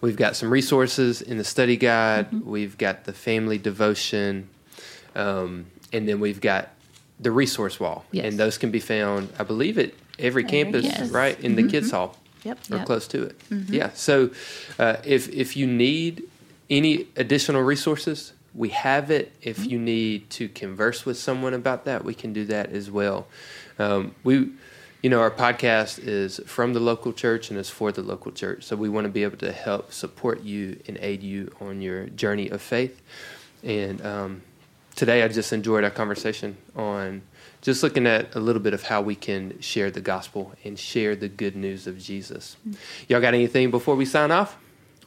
we've 0.00 0.16
got 0.16 0.36
some 0.36 0.50
resources 0.50 1.22
in 1.22 1.38
the 1.38 1.44
study 1.44 1.76
guide. 1.76 2.26
Mm-hmm. 2.30 2.50
We've 2.50 2.78
got 2.78 3.04
the 3.04 3.12
family 3.12 3.58
devotion, 3.58 4.48
um, 5.14 5.66
and 5.92 6.08
then 6.08 6.20
we've 6.20 6.40
got 6.40 6.70
the 7.20 7.30
resource 7.30 7.80
wall. 7.80 8.04
Yes. 8.12 8.26
And 8.26 8.38
those 8.38 8.58
can 8.58 8.70
be 8.70 8.80
found, 8.80 9.32
I 9.38 9.42
believe, 9.44 9.78
at 9.78 9.92
every 10.18 10.44
campus, 10.44 10.84
Yes. 10.84 11.00
Mm-hmm. 11.00 11.14
right, 11.16 11.40
in 11.40 11.56
the 11.56 11.66
kids 11.68 11.90
hall 11.90 12.16
Yep. 12.44 12.58
or 12.70 12.76
Yep. 12.78 12.86
close 12.86 13.08
to 13.08 13.22
it. 13.24 13.40
Yeah. 13.68 13.90
So 13.94 14.30
uh, 14.78 14.96
if 15.04 15.28
if 15.30 15.56
you 15.56 15.66
need 15.66 16.22
any 16.70 17.06
additional 17.16 17.62
resources, 17.62 18.32
we 18.54 18.68
have 18.70 19.10
it. 19.10 19.32
If 19.42 19.66
you 19.66 19.78
need 19.78 20.30
to 20.30 20.48
converse 20.48 21.04
with 21.06 21.18
someone 21.18 21.54
about 21.54 21.84
that, 21.86 22.04
we 22.04 22.14
can 22.14 22.32
do 22.32 22.44
that 22.46 22.70
as 22.72 22.90
well. 22.90 23.26
Um, 23.78 24.14
we, 24.24 24.50
you 25.02 25.10
know, 25.10 25.20
our 25.20 25.30
podcast 25.30 26.00
is 26.00 26.40
from 26.46 26.72
the 26.72 26.80
local 26.80 27.12
church 27.12 27.50
and 27.50 27.58
is 27.58 27.70
for 27.70 27.92
the 27.92 28.02
local 28.02 28.32
church. 28.32 28.64
So 28.64 28.74
we 28.74 28.88
want 28.88 29.04
to 29.04 29.08
be 29.08 29.22
able 29.22 29.38
to 29.38 29.52
help 29.52 29.92
support 29.92 30.42
you 30.42 30.80
and 30.88 30.98
aid 31.00 31.22
you 31.22 31.54
on 31.60 31.80
your 31.80 32.06
journey 32.06 32.48
of 32.48 32.60
faith. 32.60 33.00
And 33.62 34.04
um, 34.04 34.42
today 34.96 35.22
I 35.22 35.28
just 35.28 35.52
enjoyed 35.52 35.84
our 35.84 35.90
conversation 35.90 36.56
on 36.74 37.22
just 37.62 37.82
looking 37.82 38.06
at 38.06 38.34
a 38.34 38.40
little 38.40 38.62
bit 38.62 38.74
of 38.74 38.84
how 38.84 39.00
we 39.00 39.14
can 39.14 39.60
share 39.60 39.90
the 39.90 40.00
gospel 40.00 40.52
and 40.64 40.78
share 40.78 41.14
the 41.14 41.28
good 41.28 41.54
news 41.54 41.86
of 41.86 41.98
Jesus. 41.98 42.56
Y'all 43.08 43.20
got 43.20 43.34
anything 43.34 43.70
before 43.70 43.94
we 43.94 44.04
sign 44.04 44.30
off? 44.30 44.56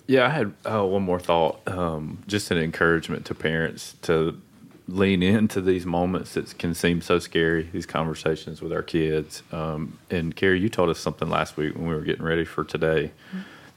Yeah, 0.07 0.25
I 0.25 0.29
had 0.29 0.53
uh, 0.65 0.85
one 0.85 1.03
more 1.03 1.19
thought. 1.19 1.61
Um, 1.67 2.23
just 2.27 2.51
an 2.51 2.57
encouragement 2.57 3.25
to 3.25 3.35
parents 3.35 3.95
to 4.03 4.41
lean 4.87 5.23
into 5.23 5.61
these 5.61 5.85
moments 5.85 6.33
that 6.33 6.57
can 6.57 6.73
seem 6.73 7.01
so 7.01 7.19
scary, 7.19 7.69
these 7.71 7.85
conversations 7.85 8.61
with 8.61 8.73
our 8.73 8.81
kids. 8.81 9.43
Um, 9.51 9.99
and 10.09 10.35
Carrie, 10.35 10.59
you 10.59 10.69
told 10.69 10.89
us 10.89 10.99
something 10.99 11.29
last 11.29 11.57
week 11.57 11.75
when 11.75 11.87
we 11.87 11.95
were 11.95 12.01
getting 12.01 12.25
ready 12.25 12.45
for 12.45 12.63
today 12.63 13.11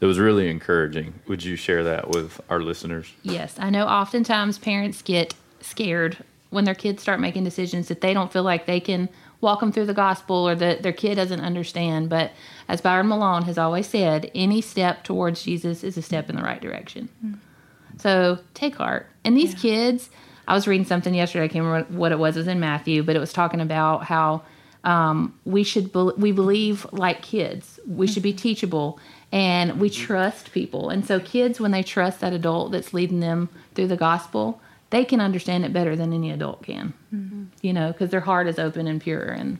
that 0.00 0.06
was 0.06 0.18
really 0.18 0.50
encouraging. 0.50 1.14
Would 1.28 1.44
you 1.44 1.56
share 1.56 1.84
that 1.84 2.08
with 2.08 2.40
our 2.50 2.60
listeners? 2.60 3.12
Yes, 3.22 3.56
I 3.58 3.70
know 3.70 3.86
oftentimes 3.86 4.58
parents 4.58 5.02
get 5.02 5.34
scared 5.60 6.18
when 6.50 6.64
their 6.64 6.74
kids 6.74 7.02
start 7.02 7.20
making 7.20 7.44
decisions 7.44 7.88
that 7.88 8.00
they 8.00 8.14
don't 8.14 8.32
feel 8.32 8.42
like 8.42 8.66
they 8.66 8.80
can 8.80 9.08
walk 9.40 9.60
them 9.60 9.72
through 9.72 9.86
the 9.86 9.94
gospel 9.94 10.48
or 10.48 10.54
that 10.54 10.82
their 10.82 10.92
kid 10.92 11.16
doesn't 11.16 11.40
understand. 11.40 12.08
But 12.08 12.32
as 12.68 12.80
Byron 12.80 13.08
Malone 13.08 13.42
has 13.42 13.58
always 13.58 13.86
said, 13.86 14.30
any 14.34 14.60
step 14.60 15.04
towards 15.04 15.42
Jesus 15.42 15.84
is 15.84 15.96
a 15.96 16.02
step 16.02 16.30
in 16.30 16.36
the 16.36 16.42
right 16.42 16.60
direction. 16.60 17.08
So 17.98 18.38
take 18.54 18.76
heart. 18.76 19.08
And 19.24 19.36
these 19.36 19.54
kids, 19.54 20.10
I 20.46 20.54
was 20.54 20.66
reading 20.66 20.86
something 20.86 21.14
yesterday. 21.14 21.44
I 21.44 21.48
can't 21.48 21.64
remember 21.64 21.92
what 21.96 22.12
it 22.12 22.18
was. 22.18 22.36
It 22.36 22.40
was 22.40 22.48
in 22.48 22.60
Matthew, 22.60 23.02
but 23.02 23.16
it 23.16 23.18
was 23.18 23.32
talking 23.32 23.60
about 23.60 24.04
how 24.04 24.42
um, 24.84 25.34
we 25.44 25.64
should 25.64 25.92
be- 25.92 26.12
we 26.16 26.32
believe 26.32 26.86
like 26.92 27.22
kids. 27.22 27.80
We 27.86 28.06
should 28.06 28.22
be 28.22 28.32
mm-hmm. 28.32 28.38
teachable 28.38 29.00
and 29.32 29.80
we 29.80 29.88
mm-hmm. 29.88 30.04
trust 30.04 30.52
people. 30.52 30.90
And 30.90 31.04
so 31.04 31.18
kids, 31.18 31.58
when 31.58 31.70
they 31.70 31.82
trust 31.82 32.20
that 32.20 32.32
adult 32.32 32.72
that's 32.72 32.92
leading 32.92 33.20
them 33.20 33.48
through 33.74 33.88
the 33.88 33.96
gospel, 33.96 34.60
they 34.90 35.04
can 35.04 35.20
understand 35.20 35.64
it 35.64 35.72
better 35.72 35.96
than 35.96 36.12
any 36.12 36.30
adult 36.30 36.62
can. 36.62 36.92
Mm-hmm. 37.12 37.44
You 37.62 37.72
know, 37.72 37.92
because 37.92 38.10
their 38.10 38.20
heart 38.20 38.46
is 38.46 38.58
open 38.58 38.86
and 38.86 39.00
pure. 39.00 39.24
And 39.24 39.58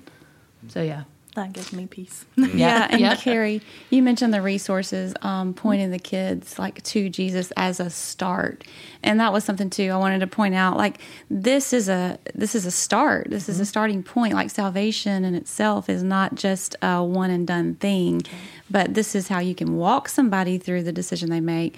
so 0.69 0.83
yeah. 0.83 1.05
That 1.35 1.53
gives 1.53 1.73
me 1.73 1.87
peace. 1.87 2.25
Yeah, 2.37 2.87
and 2.89 3.01
Yep. 3.01 3.19
Carrie, 3.19 3.63
you 3.91 4.03
mentioned 4.03 4.33
the 4.33 4.41
resources, 4.41 5.15
um, 5.23 5.55
pointing 5.55 5.91
the 5.91 5.99
kids 5.99 6.59
like 6.59 6.83
to 6.85 7.09
Jesus 7.09 7.53
as 7.57 7.81
a 7.81 7.91
start, 7.91 8.63
and 9.03 9.19
that 9.19 9.33
was 9.33 9.43
something 9.45 9.69
too. 9.71 9.91
I 9.91 9.97
wanted 9.97 10.21
to 10.21 10.29
point 10.29 10.55
out, 10.55 10.77
like 10.77 10.99
this 11.29 11.73
is 11.73 11.89
a 11.89 12.19
this 12.35 12.55
is 12.55 12.67
a 12.67 12.71
start. 12.71 13.29
This 13.31 13.49
is 13.49 13.59
a 13.59 13.67
starting 13.67 14.03
point. 14.05 14.35
Like 14.35 14.51
salvation 14.51 15.25
in 15.25 15.35
itself 15.35 15.89
is 15.89 16.03
not 16.05 16.37
just 16.37 16.77
a 16.83 17.03
one 17.03 17.31
and 17.31 17.47
done 17.47 17.75
thing, 17.75 18.23
but 18.71 18.95
this 18.95 19.15
is 19.17 19.27
how 19.29 19.41
you 19.41 19.55
can 19.55 19.77
walk 19.77 20.09
somebody 20.09 20.59
through 20.59 20.85
the 20.85 20.93
decision 20.93 21.31
they 21.31 21.41
make. 21.41 21.77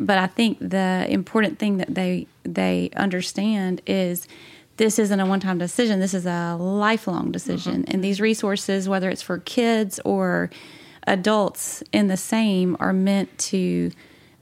But 0.00 0.18
I 0.18 0.26
think 0.26 0.58
the 0.60 1.06
important 1.08 1.58
thing 1.60 1.76
that 1.76 1.94
they 1.94 2.26
they 2.42 2.90
understand 2.96 3.82
is 3.86 4.26
this 4.76 4.98
isn't 4.98 5.20
a 5.20 5.26
one 5.26 5.40
time 5.40 5.58
decision. 5.58 6.00
This 6.00 6.14
is 6.14 6.26
a 6.26 6.56
lifelong 6.58 7.32
decision. 7.32 7.82
Mm-hmm. 7.82 7.94
And 7.94 8.04
these 8.04 8.20
resources, 8.20 8.88
whether 8.88 9.10
it's 9.10 9.22
for 9.22 9.38
kids 9.38 10.00
or 10.04 10.50
adults 11.06 11.82
in 11.92 12.08
the 12.08 12.16
same, 12.16 12.76
are 12.80 12.92
meant 12.92 13.36
to 13.38 13.90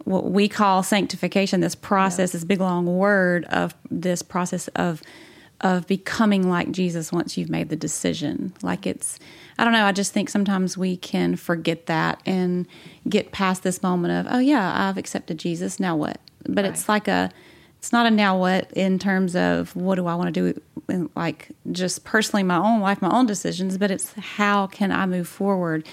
what 0.04 0.30
we 0.30 0.48
call 0.48 0.82
sanctification, 0.82 1.60
this 1.60 1.74
process, 1.74 2.32
this 2.32 2.44
big 2.44 2.60
long 2.60 2.86
word 2.86 3.44
of 3.46 3.74
this 3.90 4.22
process 4.22 4.68
of 4.68 5.02
of 5.60 5.86
becoming 5.86 6.50
like 6.50 6.70
Jesus 6.72 7.10
once 7.10 7.38
you've 7.38 7.48
made 7.48 7.70
the 7.70 7.76
decision. 7.76 8.52
Like 8.62 8.86
it's 8.86 9.18
I 9.56 9.64
don't 9.64 9.72
know, 9.72 9.84
I 9.84 9.92
just 9.92 10.12
think 10.12 10.28
sometimes 10.28 10.76
we 10.76 10.96
can 10.96 11.36
forget 11.36 11.86
that 11.86 12.20
and 12.26 12.66
get 13.08 13.30
past 13.30 13.62
this 13.62 13.82
moment 13.82 14.26
of, 14.26 14.32
oh 14.32 14.40
yeah, 14.40 14.88
I've 14.88 14.98
accepted 14.98 15.38
Jesus, 15.38 15.78
now 15.78 15.96
what? 15.96 16.20
But 16.46 16.64
it's 16.64 16.88
like 16.88 17.08
a 17.08 17.30
it's 17.84 17.92
not 17.92 18.06
a 18.06 18.10
now 18.10 18.38
what 18.38 18.70
in 18.72 18.98
terms 18.98 19.36
of 19.36 19.76
what 19.76 19.96
do 19.96 20.06
I 20.06 20.14
want 20.14 20.34
to 20.34 20.54
do 20.88 21.10
like 21.14 21.50
just 21.70 22.02
personally 22.02 22.42
my 22.42 22.56
own 22.56 22.80
life, 22.80 23.02
my 23.02 23.10
own 23.10 23.26
decisions, 23.26 23.76
but 23.76 23.90
it's 23.90 24.14
how 24.14 24.68
can 24.68 24.90
I 24.90 25.04
move 25.04 25.28
forward 25.28 25.86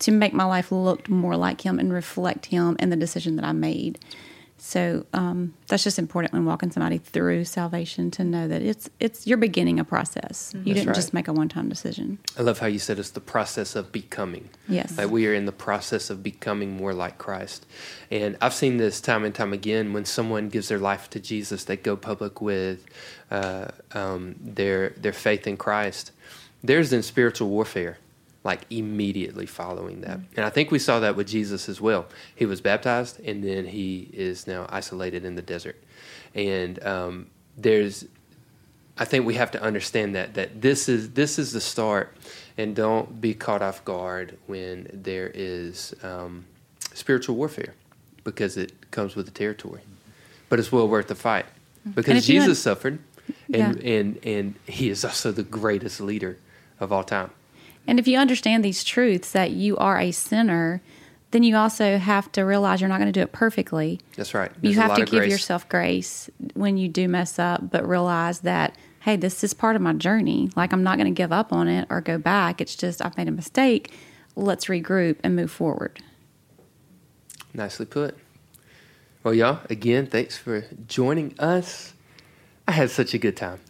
to 0.00 0.10
make 0.10 0.32
my 0.32 0.42
life 0.42 0.72
look 0.72 1.08
more 1.08 1.36
like 1.36 1.60
him 1.60 1.78
and 1.78 1.92
reflect 1.92 2.46
him 2.46 2.74
and 2.80 2.90
the 2.90 2.96
decision 2.96 3.36
that 3.36 3.44
I 3.44 3.52
made. 3.52 4.00
So 4.58 5.04
um, 5.12 5.54
that's 5.66 5.84
just 5.84 5.98
important 5.98 6.32
when 6.32 6.44
walking 6.46 6.70
somebody 6.70 6.98
through 6.98 7.44
salvation 7.44 8.10
to 8.12 8.24
know 8.24 8.48
that 8.48 8.62
it's 8.62 8.88
it's 8.98 9.26
you're 9.26 9.36
beginning 9.36 9.78
a 9.78 9.84
process. 9.84 10.52
You 10.64 10.72
didn't 10.72 10.88
right. 10.88 10.96
just 10.96 11.12
make 11.12 11.28
a 11.28 11.32
one 11.32 11.48
time 11.48 11.68
decision. 11.68 12.18
I 12.38 12.42
love 12.42 12.58
how 12.58 12.66
you 12.66 12.78
said 12.78 12.98
it's 12.98 13.10
the 13.10 13.20
process 13.20 13.76
of 13.76 13.92
becoming. 13.92 14.48
Yes. 14.66 14.96
Like 14.96 15.10
we 15.10 15.26
are 15.26 15.34
in 15.34 15.44
the 15.44 15.52
process 15.52 16.08
of 16.08 16.22
becoming 16.22 16.76
more 16.76 16.94
like 16.94 17.18
Christ. 17.18 17.66
And 18.10 18.36
I've 18.40 18.54
seen 18.54 18.78
this 18.78 19.00
time 19.00 19.24
and 19.24 19.34
time 19.34 19.52
again 19.52 19.92
when 19.92 20.06
someone 20.06 20.48
gives 20.48 20.68
their 20.68 20.78
life 20.78 21.10
to 21.10 21.20
Jesus, 21.20 21.64
they 21.64 21.76
go 21.76 21.96
public 21.96 22.40
with 22.40 22.84
uh, 23.30 23.68
um, 23.92 24.36
their 24.40 24.90
their 24.90 25.12
faith 25.12 25.46
in 25.46 25.58
Christ. 25.58 26.12
There's 26.64 26.90
then 26.90 27.02
spiritual 27.02 27.50
warfare, 27.50 27.98
like 28.46 28.62
immediately 28.70 29.44
following 29.44 30.00
that. 30.02 30.20
And 30.36 30.46
I 30.46 30.50
think 30.50 30.70
we 30.70 30.78
saw 30.78 31.00
that 31.00 31.16
with 31.16 31.26
Jesus 31.28 31.68
as 31.68 31.80
well. 31.80 32.06
He 32.34 32.46
was 32.46 32.60
baptized, 32.60 33.20
and 33.20 33.44
then 33.44 33.66
he 33.66 34.08
is 34.12 34.46
now 34.46 34.66
isolated 34.70 35.24
in 35.24 35.34
the 35.34 35.42
desert. 35.42 35.76
And 36.34 36.82
um, 36.84 37.26
there's 37.56 38.06
I 38.98 39.04
think 39.04 39.26
we 39.26 39.34
have 39.34 39.50
to 39.50 39.62
understand 39.62 40.14
that 40.14 40.34
that 40.34 40.62
this 40.62 40.88
is 40.88 41.10
this 41.10 41.38
is 41.38 41.52
the 41.52 41.60
start, 41.60 42.16
and 42.56 42.74
don't 42.74 43.20
be 43.20 43.34
caught 43.34 43.60
off 43.60 43.84
guard 43.84 44.38
when 44.46 44.88
there 44.92 45.30
is 45.34 45.94
um, 46.02 46.46
spiritual 46.94 47.36
warfare, 47.36 47.74
because 48.24 48.56
it 48.56 48.90
comes 48.90 49.14
with 49.14 49.26
the 49.26 49.32
territory. 49.32 49.82
But 50.48 50.58
it's 50.58 50.72
well 50.72 50.88
worth 50.88 51.08
the 51.08 51.14
fight 51.14 51.46
because 51.94 52.18
if 52.18 52.28
you 52.28 52.40
Jesus 52.40 52.66
un- 52.66 52.74
suffered, 52.74 52.98
and 53.52 53.80
and 53.82 54.18
and 54.24 54.54
he 54.66 54.88
is 54.88 55.04
also 55.04 55.32
the 55.32 55.42
greatest 55.42 56.00
leader 56.00 56.38
of 56.80 56.92
all 56.92 57.04
time. 57.04 57.30
And 57.86 57.98
if 57.98 58.08
you 58.08 58.18
understand 58.18 58.64
these 58.64 58.82
truths 58.82 59.32
that 59.32 59.52
you 59.52 59.76
are 59.76 59.98
a 59.98 60.10
sinner, 60.12 60.82
then 61.30 61.42
you 61.42 61.56
also 61.56 61.98
have 61.98 62.30
to 62.32 62.42
realize 62.42 62.80
you're 62.80 62.88
not 62.88 62.98
going 62.98 63.12
to 63.12 63.18
do 63.18 63.22
it 63.22 63.32
perfectly. 63.32 64.00
That's 64.16 64.34
right. 64.34 64.50
There's 64.60 64.74
you 64.74 64.80
have 64.80 64.96
to 64.96 65.04
give 65.04 65.20
grace. 65.20 65.30
yourself 65.30 65.68
grace 65.68 66.30
when 66.54 66.76
you 66.76 66.88
do 66.88 67.08
mess 67.08 67.38
up, 67.38 67.70
but 67.70 67.86
realize 67.86 68.40
that, 68.40 68.76
hey, 69.00 69.16
this 69.16 69.44
is 69.44 69.54
part 69.54 69.76
of 69.76 69.82
my 69.82 69.92
journey. 69.92 70.50
Like, 70.56 70.72
I'm 70.72 70.82
not 70.82 70.98
going 70.98 71.12
to 71.12 71.16
give 71.16 71.32
up 71.32 71.52
on 71.52 71.68
it 71.68 71.86
or 71.90 72.00
go 72.00 72.18
back. 72.18 72.60
It's 72.60 72.74
just, 72.74 73.04
I've 73.04 73.16
made 73.16 73.28
a 73.28 73.32
mistake. 73.32 73.92
Let's 74.34 74.66
regroup 74.66 75.16
and 75.22 75.36
move 75.36 75.50
forward. 75.50 76.00
Nicely 77.54 77.86
put. 77.86 78.16
Well, 79.22 79.34
y'all, 79.34 79.60
again, 79.70 80.06
thanks 80.06 80.36
for 80.36 80.66
joining 80.86 81.34
us. 81.38 81.92
I 82.68 82.72
had 82.72 82.90
such 82.90 83.14
a 83.14 83.18
good 83.18 83.36
time. 83.36 83.60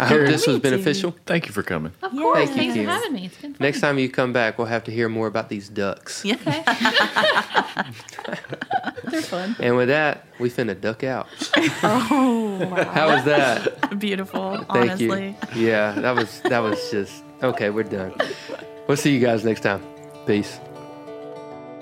I 0.00 0.06
hope 0.06 0.26
this 0.26 0.46
was 0.46 0.58
beneficial. 0.58 1.14
Thank 1.26 1.46
you 1.46 1.52
for 1.52 1.62
coming. 1.62 1.92
Of 2.02 2.12
course. 2.12 2.48
Thank 2.50 2.76
you, 2.76 2.84
Thanks 2.84 2.86
for 2.86 2.90
having 2.90 3.12
me. 3.12 3.26
It's 3.26 3.36
been 3.36 3.54
fun. 3.54 3.64
Next 3.64 3.80
time 3.80 3.98
you 3.98 4.08
come 4.08 4.32
back, 4.32 4.58
we'll 4.58 4.66
have 4.66 4.84
to 4.84 4.90
hear 4.90 5.08
more 5.08 5.26
about 5.26 5.48
these 5.48 5.68
ducks. 5.68 6.24
Yeah. 6.24 6.36
They're 9.10 9.22
fun. 9.22 9.56
And 9.60 9.76
with 9.76 9.88
that, 9.88 10.26
we 10.38 10.50
finna 10.50 10.78
duck 10.80 11.04
out. 11.04 11.26
Oh, 11.82 12.66
wow. 12.70 12.84
How 12.84 13.14
was 13.14 13.24
that? 13.24 13.98
Beautiful, 13.98 14.56
Thank 14.56 14.70
honestly. 14.70 15.36
you. 15.54 15.68
Yeah, 15.68 15.92
that 15.92 16.14
was 16.16 16.40
that 16.42 16.58
was 16.58 16.90
just 16.90 17.22
okay. 17.42 17.70
We're 17.70 17.84
done. 17.84 18.12
We'll 18.86 18.96
see 18.96 19.14
you 19.14 19.20
guys 19.20 19.44
next 19.44 19.60
time. 19.60 19.82
Peace. 20.26 20.58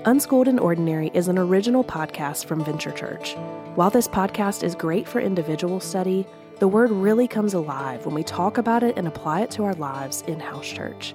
Unschooled 0.04 0.48
and 0.48 0.60
Ordinary 0.60 1.10
is 1.14 1.28
an 1.28 1.38
original 1.38 1.82
podcast 1.82 2.44
from 2.44 2.64
Venture 2.64 2.92
Church. 2.92 3.34
While 3.74 3.90
this 3.90 4.06
podcast 4.06 4.62
is 4.62 4.74
great 4.74 5.08
for 5.08 5.20
individual 5.20 5.80
study, 5.80 6.26
the 6.58 6.68
word 6.68 6.90
really 6.90 7.28
comes 7.28 7.52
alive 7.52 8.06
when 8.06 8.14
we 8.14 8.22
talk 8.22 8.56
about 8.56 8.82
it 8.82 8.96
and 8.96 9.06
apply 9.06 9.42
it 9.42 9.50
to 9.50 9.64
our 9.64 9.74
lives 9.74 10.22
in 10.22 10.40
house 10.40 10.66
church. 10.66 11.14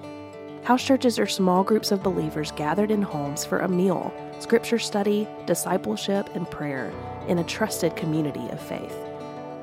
House 0.62 0.84
churches 0.84 1.18
are 1.18 1.26
small 1.26 1.64
groups 1.64 1.90
of 1.90 2.04
believers 2.04 2.52
gathered 2.52 2.92
in 2.92 3.02
homes 3.02 3.44
for 3.44 3.58
a 3.58 3.68
meal, 3.68 4.14
scripture 4.38 4.78
study, 4.78 5.26
discipleship, 5.44 6.32
and 6.36 6.48
prayer 6.48 6.92
in 7.26 7.38
a 7.38 7.44
trusted 7.44 7.96
community 7.96 8.48
of 8.50 8.60
faith. 8.60 8.96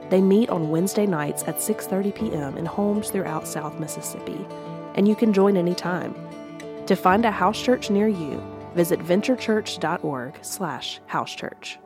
They 0.10 0.22
meet 0.22 0.50
on 0.50 0.70
Wednesday 0.70 1.06
nights 1.06 1.46
at 1.48 1.60
6:30 1.60 2.14
p.m. 2.14 2.58
in 2.58 2.66
homes 2.66 3.10
throughout 3.10 3.48
South 3.48 3.80
Mississippi, 3.80 4.46
and 4.96 5.08
you 5.08 5.16
can 5.16 5.32
join 5.32 5.56
anytime. 5.56 6.14
To 6.88 6.96
find 6.98 7.24
a 7.24 7.32
house 7.32 7.62
church 7.62 7.90
near 7.90 8.10
you, 8.10 8.44
visit 8.76 9.00
venturechurch.org/housechurch. 9.00 11.78